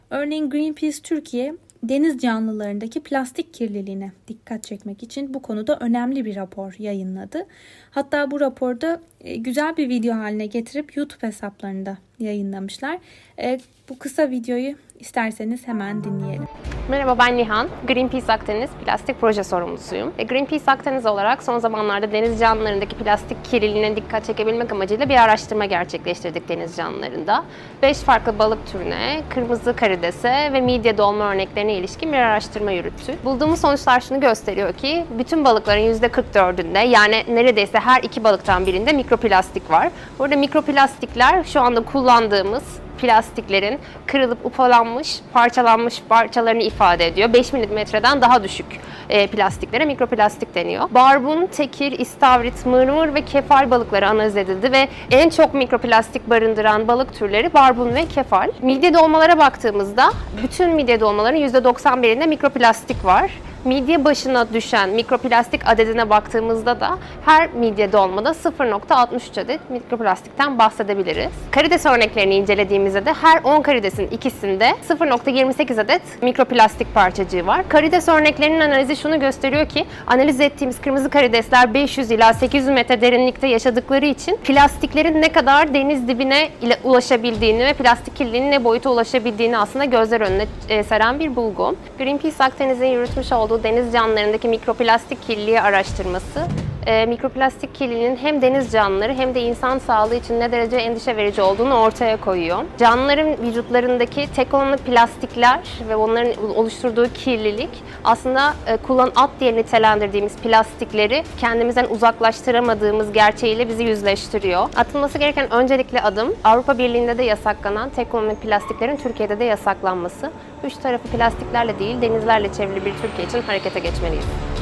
Örneğin 0.09 0.49
Greenpeace 0.49 0.97
Türkiye 1.03 1.55
deniz 1.83 2.17
canlılarındaki 2.17 2.99
plastik 2.99 3.53
kirliliğine 3.53 4.11
dikkat 4.27 4.63
çekmek 4.63 5.03
için 5.03 5.33
bu 5.33 5.41
konuda 5.41 5.77
önemli 5.79 6.25
bir 6.25 6.35
rapor 6.35 6.75
yayınladı. 6.79 7.45
Hatta 7.91 8.31
bu 8.31 8.39
raporda 8.39 9.01
e, 9.21 9.35
güzel 9.35 9.77
bir 9.77 9.89
video 9.89 10.15
haline 10.15 10.45
getirip 10.45 10.97
YouTube 10.97 11.27
hesaplarında 11.27 11.97
yayınlamışlar. 12.19 12.99
E, 13.39 13.59
bu 13.89 13.99
kısa 13.99 14.29
videoyu 14.29 14.75
isterseniz 15.03 15.67
hemen 15.67 16.03
dinleyelim. 16.03 16.47
Merhaba 16.89 17.17
ben 17.19 17.37
Nihan. 17.37 17.67
Greenpeace 17.87 18.33
Akdeniz 18.33 18.69
Plastik 18.85 19.21
Proje 19.21 19.43
Sorumlusuyum. 19.43 20.13
E, 20.17 20.23
Greenpeace 20.23 20.71
Akdeniz 20.71 21.05
olarak 21.05 21.43
son 21.43 21.59
zamanlarda 21.59 22.11
deniz 22.11 22.39
canlılarındaki 22.39 22.95
plastik 22.95 23.45
kirliliğine 23.45 23.95
dikkat 23.95 24.25
çekebilmek 24.25 24.71
amacıyla 24.71 25.09
bir 25.09 25.15
araştırma 25.15 25.65
gerçekleştirdik 25.65 26.49
deniz 26.49 26.75
canlılarında. 26.75 27.43
5 27.81 27.97
farklı 27.97 28.39
balık 28.39 28.67
türüne, 28.67 29.21
kırmızı 29.29 29.75
karidese 29.75 30.49
ve 30.53 30.61
midye 30.61 30.97
dolma 30.97 31.31
örneklerine 31.31 31.73
ilişkin 31.73 32.13
bir 32.13 32.17
araştırma 32.17 32.71
yürüttük. 32.71 33.25
Bulduğumuz 33.25 33.61
sonuçlar 33.61 34.01
şunu 34.01 34.19
gösteriyor 34.19 34.73
ki 34.73 35.05
bütün 35.17 35.45
balıkların 35.45 35.93
%44'ünde 35.93 36.87
yani 36.87 37.23
neredeyse 37.29 37.79
her 37.79 38.03
iki 38.03 38.23
balıktan 38.23 38.65
birinde 38.65 38.93
mikroplastik 38.93 39.69
var. 39.69 39.89
Burada 40.19 40.35
mikroplastikler 40.35 41.43
şu 41.43 41.61
anda 41.61 41.81
kullandığımız 41.81 42.63
plastiklerin 43.03 43.79
kırılıp 44.05 44.45
ufalanmış, 44.45 45.19
parçalanmış 45.33 46.01
parçalarını 46.09 46.63
ifade 46.63 47.07
ediyor. 47.07 47.33
5 47.33 47.53
milimetreden 47.53 48.21
daha 48.21 48.43
düşük 48.43 48.65
e, 49.09 49.27
plastiklere 49.27 49.85
mikroplastik 49.85 50.55
deniyor. 50.55 50.83
Barbun, 50.91 51.45
tekir, 51.45 51.91
istavrit, 51.91 52.65
mırmır 52.65 53.13
ve 53.13 53.21
kefal 53.21 53.71
balıkları 53.71 54.07
analiz 54.09 54.37
edildi 54.37 54.71
ve 54.71 54.87
en 55.11 55.29
çok 55.29 55.53
mikroplastik 55.53 56.29
barındıran 56.29 56.87
balık 56.87 57.13
türleri 57.13 57.53
barbun 57.53 57.95
ve 57.95 58.05
kefal. 58.05 58.51
Midye 58.61 58.93
dolmalara 58.93 59.37
baktığımızda 59.37 60.11
bütün 60.43 60.75
midye 60.75 60.99
dolmaların 60.99 61.41
%91'inde 61.41 62.27
mikroplastik 62.27 63.05
var. 63.05 63.31
Midye 63.65 64.05
başına 64.05 64.53
düşen 64.53 64.89
mikroplastik 64.89 65.61
adedine 65.67 66.09
baktığımızda 66.09 66.79
da 66.79 66.97
her 67.25 67.53
midye 67.53 67.91
dolmada 67.91 68.29
0.63 68.29 69.41
adet 69.41 69.69
mikroplastikten 69.69 70.59
bahsedebiliriz. 70.59 71.31
Karides 71.51 71.85
örneklerini 71.85 72.35
incelediğimizde 72.35 73.05
de 73.05 73.13
her 73.13 73.43
10 73.43 73.61
karidesin 73.61 74.07
ikisinde 74.07 74.73
0.28 74.89 75.81
adet 75.81 76.01
mikroplastik 76.21 76.93
parçacığı 76.93 77.47
var. 77.47 77.69
Karides 77.69 78.07
örneklerinin 78.07 78.59
analizi 78.59 78.95
şunu 78.95 79.19
gösteriyor 79.19 79.69
ki 79.69 79.85
analiz 80.07 80.41
ettiğimiz 80.41 80.81
kırmızı 80.81 81.09
karidesler 81.09 81.73
500 81.73 82.11
ila 82.11 82.33
800 82.33 82.69
metre 82.69 83.01
derinlikte 83.01 83.47
yaşadıkları 83.47 84.05
için 84.05 84.37
plastiklerin 84.43 85.21
ne 85.21 85.31
kadar 85.31 85.73
deniz 85.73 86.07
dibine 86.07 86.49
ulaşabildiğini 86.83 87.65
ve 87.65 87.73
plastik 87.73 88.15
kirliliğinin 88.15 88.51
ne 88.51 88.63
boyuta 88.63 88.89
ulaşabildiğini 88.89 89.57
aslında 89.57 89.85
gözler 89.85 90.21
önüne 90.21 90.45
e, 90.69 90.83
seren 90.83 91.19
bir 91.19 91.35
bulgu. 91.35 91.75
Greenpeace 91.97 92.43
Akdeniz'in 92.43 92.85
yürütmüş 92.85 93.31
olduğu 93.31 93.52
deniz 93.63 93.93
canlılarındaki 93.93 94.47
mikroplastik 94.47 95.21
kirliliği 95.21 95.61
araştırması 95.61 96.47
e, 96.85 97.05
mikroplastik 97.05 97.75
kirliliğinin 97.75 98.15
hem 98.15 98.41
deniz 98.41 98.71
canlıları 98.71 99.13
hem 99.13 99.35
de 99.35 99.41
insan 99.41 99.77
sağlığı 99.77 100.15
için 100.15 100.39
ne 100.39 100.51
derece 100.51 100.77
endişe 100.77 101.17
verici 101.17 101.41
olduğunu 101.41 101.73
ortaya 101.73 102.17
koyuyor. 102.17 102.63
Canlıların 102.77 103.47
vücutlarındaki 103.47 104.27
tek 104.35 104.53
olanı 104.53 104.77
plastikler 104.77 105.59
ve 105.89 105.95
onların 105.95 106.55
oluşturduğu 106.55 107.07
kirlilik 107.13 107.69
aslında 108.03 108.53
e, 108.67 108.77
kullan 108.77 109.11
at 109.15 109.29
diye 109.39 109.55
nitelendirdiğimiz 109.55 110.37
plastikleri 110.37 111.23
kendimizden 111.37 111.85
uzaklaştıramadığımız 111.85 113.11
gerçeğiyle 113.11 113.69
bizi 113.69 113.83
yüzleştiriyor. 113.83 114.69
Atılması 114.75 115.17
gereken 115.17 115.53
öncelikli 115.53 116.01
adım 116.01 116.35
Avrupa 116.43 116.77
Birliği'nde 116.77 117.17
de 117.17 117.23
yasaklanan 117.23 117.89
tek 117.89 118.11
kullanımlı 118.11 118.35
plastiklerin 118.35 118.97
Türkiye'de 118.97 119.39
de 119.39 119.43
yasaklanması. 119.43 120.31
Üç 120.63 120.73
tarafı 120.73 121.07
plastiklerle 121.07 121.79
değil 121.79 122.01
denizlerle 122.01 122.53
çevrili 122.53 122.85
bir 122.85 122.93
Türkiye 123.01 123.27
için 123.27 123.41
harekete 123.41 123.79
geçmeliyiz. 123.79 124.52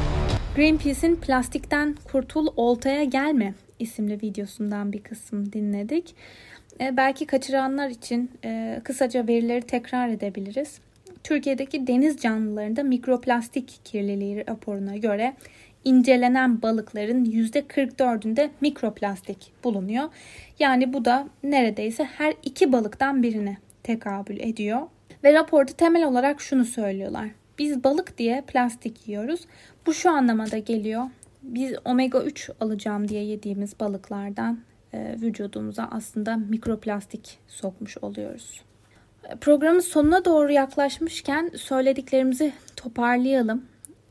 Greenpeace'in 0.55 1.15
Plastikten 1.15 1.95
Kurtul 2.11 2.47
Oltaya 2.55 3.03
Gelme 3.03 3.53
isimli 3.79 4.21
videosundan 4.21 4.93
bir 4.93 5.03
kısım 5.03 5.53
dinledik. 5.53 6.15
E, 6.81 6.97
belki 6.97 7.25
kaçıranlar 7.25 7.89
için 7.89 8.31
e, 8.45 8.81
kısaca 8.83 9.27
verileri 9.27 9.61
tekrar 9.61 10.09
edebiliriz. 10.09 10.79
Türkiye'deki 11.23 11.87
deniz 11.87 12.17
canlılarında 12.17 12.83
mikroplastik 12.83 13.79
kirliliği 13.85 14.47
raporuna 14.47 14.97
göre 14.97 15.33
incelenen 15.83 16.61
balıkların 16.61 17.25
%44'ünde 17.25 18.49
mikroplastik 18.61 19.51
bulunuyor. 19.63 20.09
Yani 20.59 20.93
bu 20.93 21.05
da 21.05 21.27
neredeyse 21.43 22.03
her 22.03 22.33
iki 22.43 22.71
balıktan 22.71 23.23
birine 23.23 23.57
tekabül 23.83 24.39
ediyor. 24.39 24.81
Ve 25.23 25.33
raporda 25.33 25.71
temel 25.71 26.03
olarak 26.03 26.41
şunu 26.41 26.65
söylüyorlar. 26.65 27.40
Biz 27.59 27.83
balık 27.83 28.17
diye 28.17 28.43
plastik 28.47 29.07
yiyoruz. 29.07 29.41
Bu 29.85 29.93
şu 29.93 30.11
anlamada 30.11 30.57
geliyor. 30.57 31.03
Biz 31.43 31.73
omega 31.85 32.23
3 32.23 32.49
alacağım 32.59 33.07
diye 33.07 33.23
yediğimiz 33.23 33.79
balıklardan 33.79 34.59
e, 34.93 35.15
vücudumuza 35.21 35.89
aslında 35.91 36.37
mikroplastik 36.37 37.39
sokmuş 37.47 37.97
oluyoruz. 37.97 38.61
Programın 39.41 39.79
sonuna 39.79 40.25
doğru 40.25 40.51
yaklaşmışken 40.51 41.51
söylediklerimizi 41.55 42.53
toparlayalım. 42.75 43.65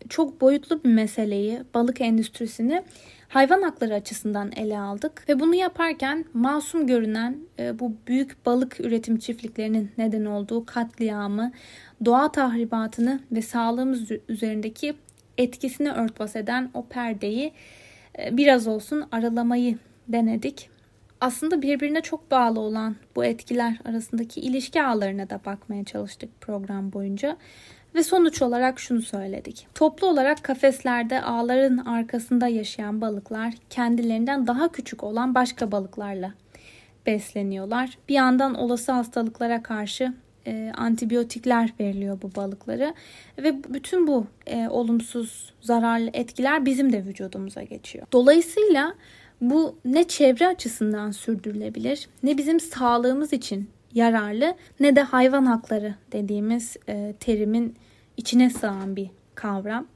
Çok 0.09 0.41
boyutlu 0.41 0.85
bir 0.85 0.89
meseleyi, 0.89 1.63
balık 1.75 2.01
endüstrisini 2.01 2.83
hayvan 3.29 3.63
hakları 3.63 3.95
açısından 3.95 4.53
ele 4.57 4.79
aldık 4.79 5.29
ve 5.29 5.41
bunu 5.41 5.55
yaparken 5.55 6.25
masum 6.35 6.87
görünen 6.87 7.39
e, 7.59 7.79
bu 7.79 7.93
büyük 8.07 8.47
balık 8.47 8.81
üretim 8.81 9.19
çiftliklerinin 9.19 9.91
neden 9.99 10.25
olduğu 10.25 10.67
katliamı, 10.67 11.53
doğa 12.05 12.33
tahribatını 12.33 13.21
ve 13.33 13.43
sağlığımız 13.43 14.11
üzerindeki 14.29 14.95
etkisini 15.39 15.93
örtbas 15.93 16.37
eden 16.37 16.71
o 16.75 16.87
perdeyi 16.87 17.53
e, 18.19 18.37
biraz 18.37 18.67
olsun 18.67 19.09
aralamayı 19.13 19.79
denedik. 20.09 20.71
Aslında 21.21 21.63
birbirine 21.63 22.01
çok 22.01 22.31
bağlı 22.31 22.61
olan 22.61 22.97
bu 23.17 23.25
etkiler 23.25 23.79
arasındaki 23.85 24.41
ilişki 24.41 24.83
ağlarına 24.83 25.31
da 25.31 25.41
bakmaya 25.47 25.85
çalıştık 25.85 26.41
program 26.41 26.93
boyunca. 26.93 27.37
Ve 27.95 28.03
sonuç 28.03 28.43
olarak 28.43 28.81
şunu 28.81 29.03
söyledik. 29.03 29.67
Toplu 29.75 30.07
olarak 30.07 30.43
kafeslerde 30.43 31.23
ağların 31.23 31.79
arkasında 31.79 32.49
yaşayan 32.49 33.01
balıklar 33.01 33.55
kendilerinden 33.71 34.47
daha 34.47 34.73
küçük 34.73 35.05
olan 35.05 35.35
başka 35.35 35.73
balıklarla 35.73 36.35
besleniyorlar. 37.07 37.99
Bir 38.09 38.15
yandan 38.15 38.55
olası 38.55 38.93
hastalıklara 38.93 39.63
karşı 39.63 40.15
e, 40.47 40.73
antibiyotikler 40.77 41.73
veriliyor 41.81 42.23
bu 42.23 42.35
balıklara 42.35 42.95
ve 43.39 43.65
bütün 43.69 44.07
bu 44.07 44.27
e, 44.47 44.69
olumsuz 44.69 45.53
zararlı 45.61 46.11
etkiler 46.13 46.67
bizim 46.67 46.93
de 46.93 47.05
vücudumuza 47.05 47.63
geçiyor. 47.63 48.07
Dolayısıyla 48.13 48.95
bu 49.41 49.77
ne 49.85 50.09
çevre 50.09 50.47
açısından 50.47 51.11
sürdürülebilir 51.11 52.09
ne 52.23 52.39
bizim 52.39 52.61
sağlığımız 52.61 53.33
için 53.33 53.71
yararlı 53.95 54.55
ne 54.81 54.97
de 54.97 55.03
hayvan 55.03 55.45
hakları 55.45 55.95
dediğimiz 56.13 56.77
e, 56.89 57.15
terimin 57.21 57.77
içine 58.17 58.51
sığan 58.51 58.97
bir 58.97 59.11
kavram. 59.35 59.87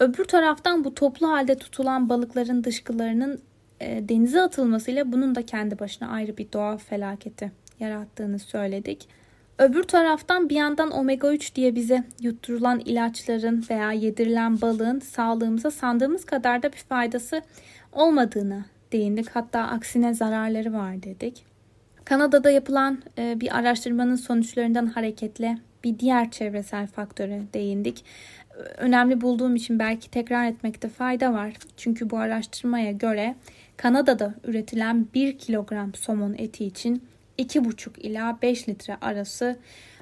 Öbür 0.00 0.24
taraftan 0.24 0.84
bu 0.84 0.94
toplu 0.94 1.28
halde 1.28 1.54
tutulan 1.54 2.08
balıkların 2.08 2.64
dışkılarının 2.64 3.40
e, 3.80 4.08
denize 4.08 4.42
atılmasıyla 4.42 5.12
bunun 5.12 5.34
da 5.34 5.46
kendi 5.46 5.78
başına 5.78 6.08
ayrı 6.08 6.36
bir 6.36 6.52
doğa 6.52 6.76
felaketi 6.76 7.52
yarattığını 7.80 8.38
söyledik. 8.38 9.08
Öbür 9.58 9.82
taraftan 9.82 10.48
bir 10.48 10.54
yandan 10.54 10.90
omega 10.90 11.32
3 11.32 11.54
diye 11.54 11.74
bize 11.74 12.04
yutturulan 12.20 12.78
ilaçların 12.78 13.64
veya 13.70 13.92
yedirilen 13.92 14.60
balığın 14.60 15.00
sağlığımıza 15.00 15.70
sandığımız 15.70 16.24
kadar 16.24 16.62
da 16.62 16.72
bir 16.72 16.78
faydası 16.78 17.42
olmadığını 17.92 18.64
değindik. 18.92 19.28
Hatta 19.30 19.60
aksine 19.60 20.14
zararları 20.14 20.72
var 20.72 21.02
dedik. 21.02 21.44
Kanada'da 22.04 22.50
yapılan 22.50 23.02
e, 23.18 23.40
bir 23.40 23.58
araştırmanın 23.58 24.16
sonuçlarından 24.16 24.86
hareketle 24.86 25.58
bir 25.84 25.98
diğer 25.98 26.30
çevresel 26.30 26.86
faktöre 26.86 27.42
değindik. 27.54 28.04
Önemli 28.76 29.20
bulduğum 29.20 29.56
için 29.56 29.78
belki 29.78 30.10
tekrar 30.10 30.46
etmekte 30.46 30.88
fayda 30.88 31.32
var. 31.32 31.54
Çünkü 31.76 32.10
bu 32.10 32.18
araştırmaya 32.18 32.92
göre 32.92 33.34
Kanada'da 33.76 34.34
üretilen 34.44 35.06
1 35.14 35.38
kilogram 35.38 35.94
somon 35.94 36.34
eti 36.38 36.64
için 36.64 37.02
2,5 37.42 38.00
ila 38.00 38.38
5 38.42 38.68
litre 38.68 38.96
arası 39.00 39.58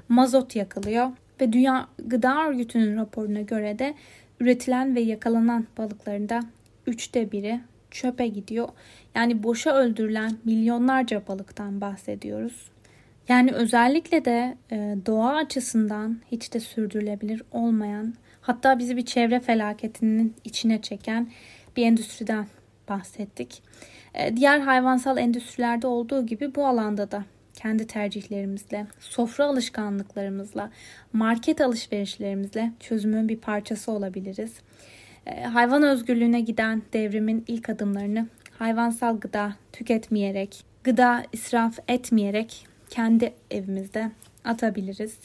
mazot 0.09 0.57
yakılıyor 0.57 1.11
ve 1.41 1.53
Dünya 1.53 1.89
Gıda 1.99 2.49
Örgütü'nün 2.49 2.97
raporuna 2.97 3.41
göre 3.41 3.79
de 3.79 3.95
üretilen 4.41 4.95
ve 4.95 5.01
yakalanan 5.01 5.67
balıkların 5.79 6.29
da 6.29 6.41
üçte 6.87 7.33
biri 7.33 7.61
çöpe 7.91 8.27
gidiyor. 8.27 8.69
Yani 9.15 9.43
boşa 9.43 9.75
öldürülen 9.75 10.37
milyonlarca 10.45 11.23
balıktan 11.29 11.81
bahsediyoruz. 11.81 12.71
Yani 13.29 13.53
özellikle 13.53 14.25
de 14.25 14.57
e, 14.73 14.97
doğa 15.07 15.35
açısından 15.35 16.21
hiç 16.33 16.55
de 16.55 16.61
sürdürülebilir 16.61 17.43
olmayan 17.53 18.15
hatta 18.41 18.79
bizi 18.79 18.97
bir 18.97 19.05
çevre 19.05 19.41
felaketinin 19.41 20.35
içine 20.45 20.83
çeken 20.83 21.31
bir 21.77 21.87
endüstriden 21.87 22.47
bahsettik. 22.89 23.63
E, 24.15 24.37
diğer 24.37 24.61
hayvansal 24.61 25.19
endüstrilerde 25.19 25.87
olduğu 25.87 26.27
gibi 26.27 26.55
bu 26.55 26.67
alanda 26.67 27.11
da 27.11 27.25
kendi 27.55 27.87
tercihlerimizle, 27.87 28.87
sofra 29.01 29.45
alışkanlıklarımızla, 29.45 30.71
market 31.13 31.61
alışverişlerimizle 31.61 32.73
çözümün 32.81 33.29
bir 33.29 33.37
parçası 33.37 33.93
olabiliriz. 33.93 34.53
E, 35.27 35.43
hayvan 35.43 35.83
özgürlüğüne 35.83 36.41
giden 36.41 36.83
devrimin 36.93 37.45
ilk 37.49 37.71
adımlarını 37.71 38.27
hayvansal 38.59 39.21
gıda 39.21 39.53
tüketmeyerek, 39.73 40.65
gıda 40.85 41.25
israf 41.33 41.79
etmeyerek 41.89 42.67
kendi 42.91 43.33
evimizde 43.51 44.11
atabiliriz. 44.45 45.19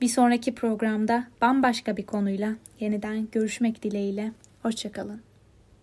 Bir 0.00 0.08
sonraki 0.08 0.54
programda 0.54 1.24
bambaşka 1.40 1.96
bir 1.96 2.06
konuyla 2.06 2.54
yeniden 2.80 3.28
görüşmek 3.32 3.82
dileğiyle. 3.82 4.32
Hoşçakalın. 4.62 5.33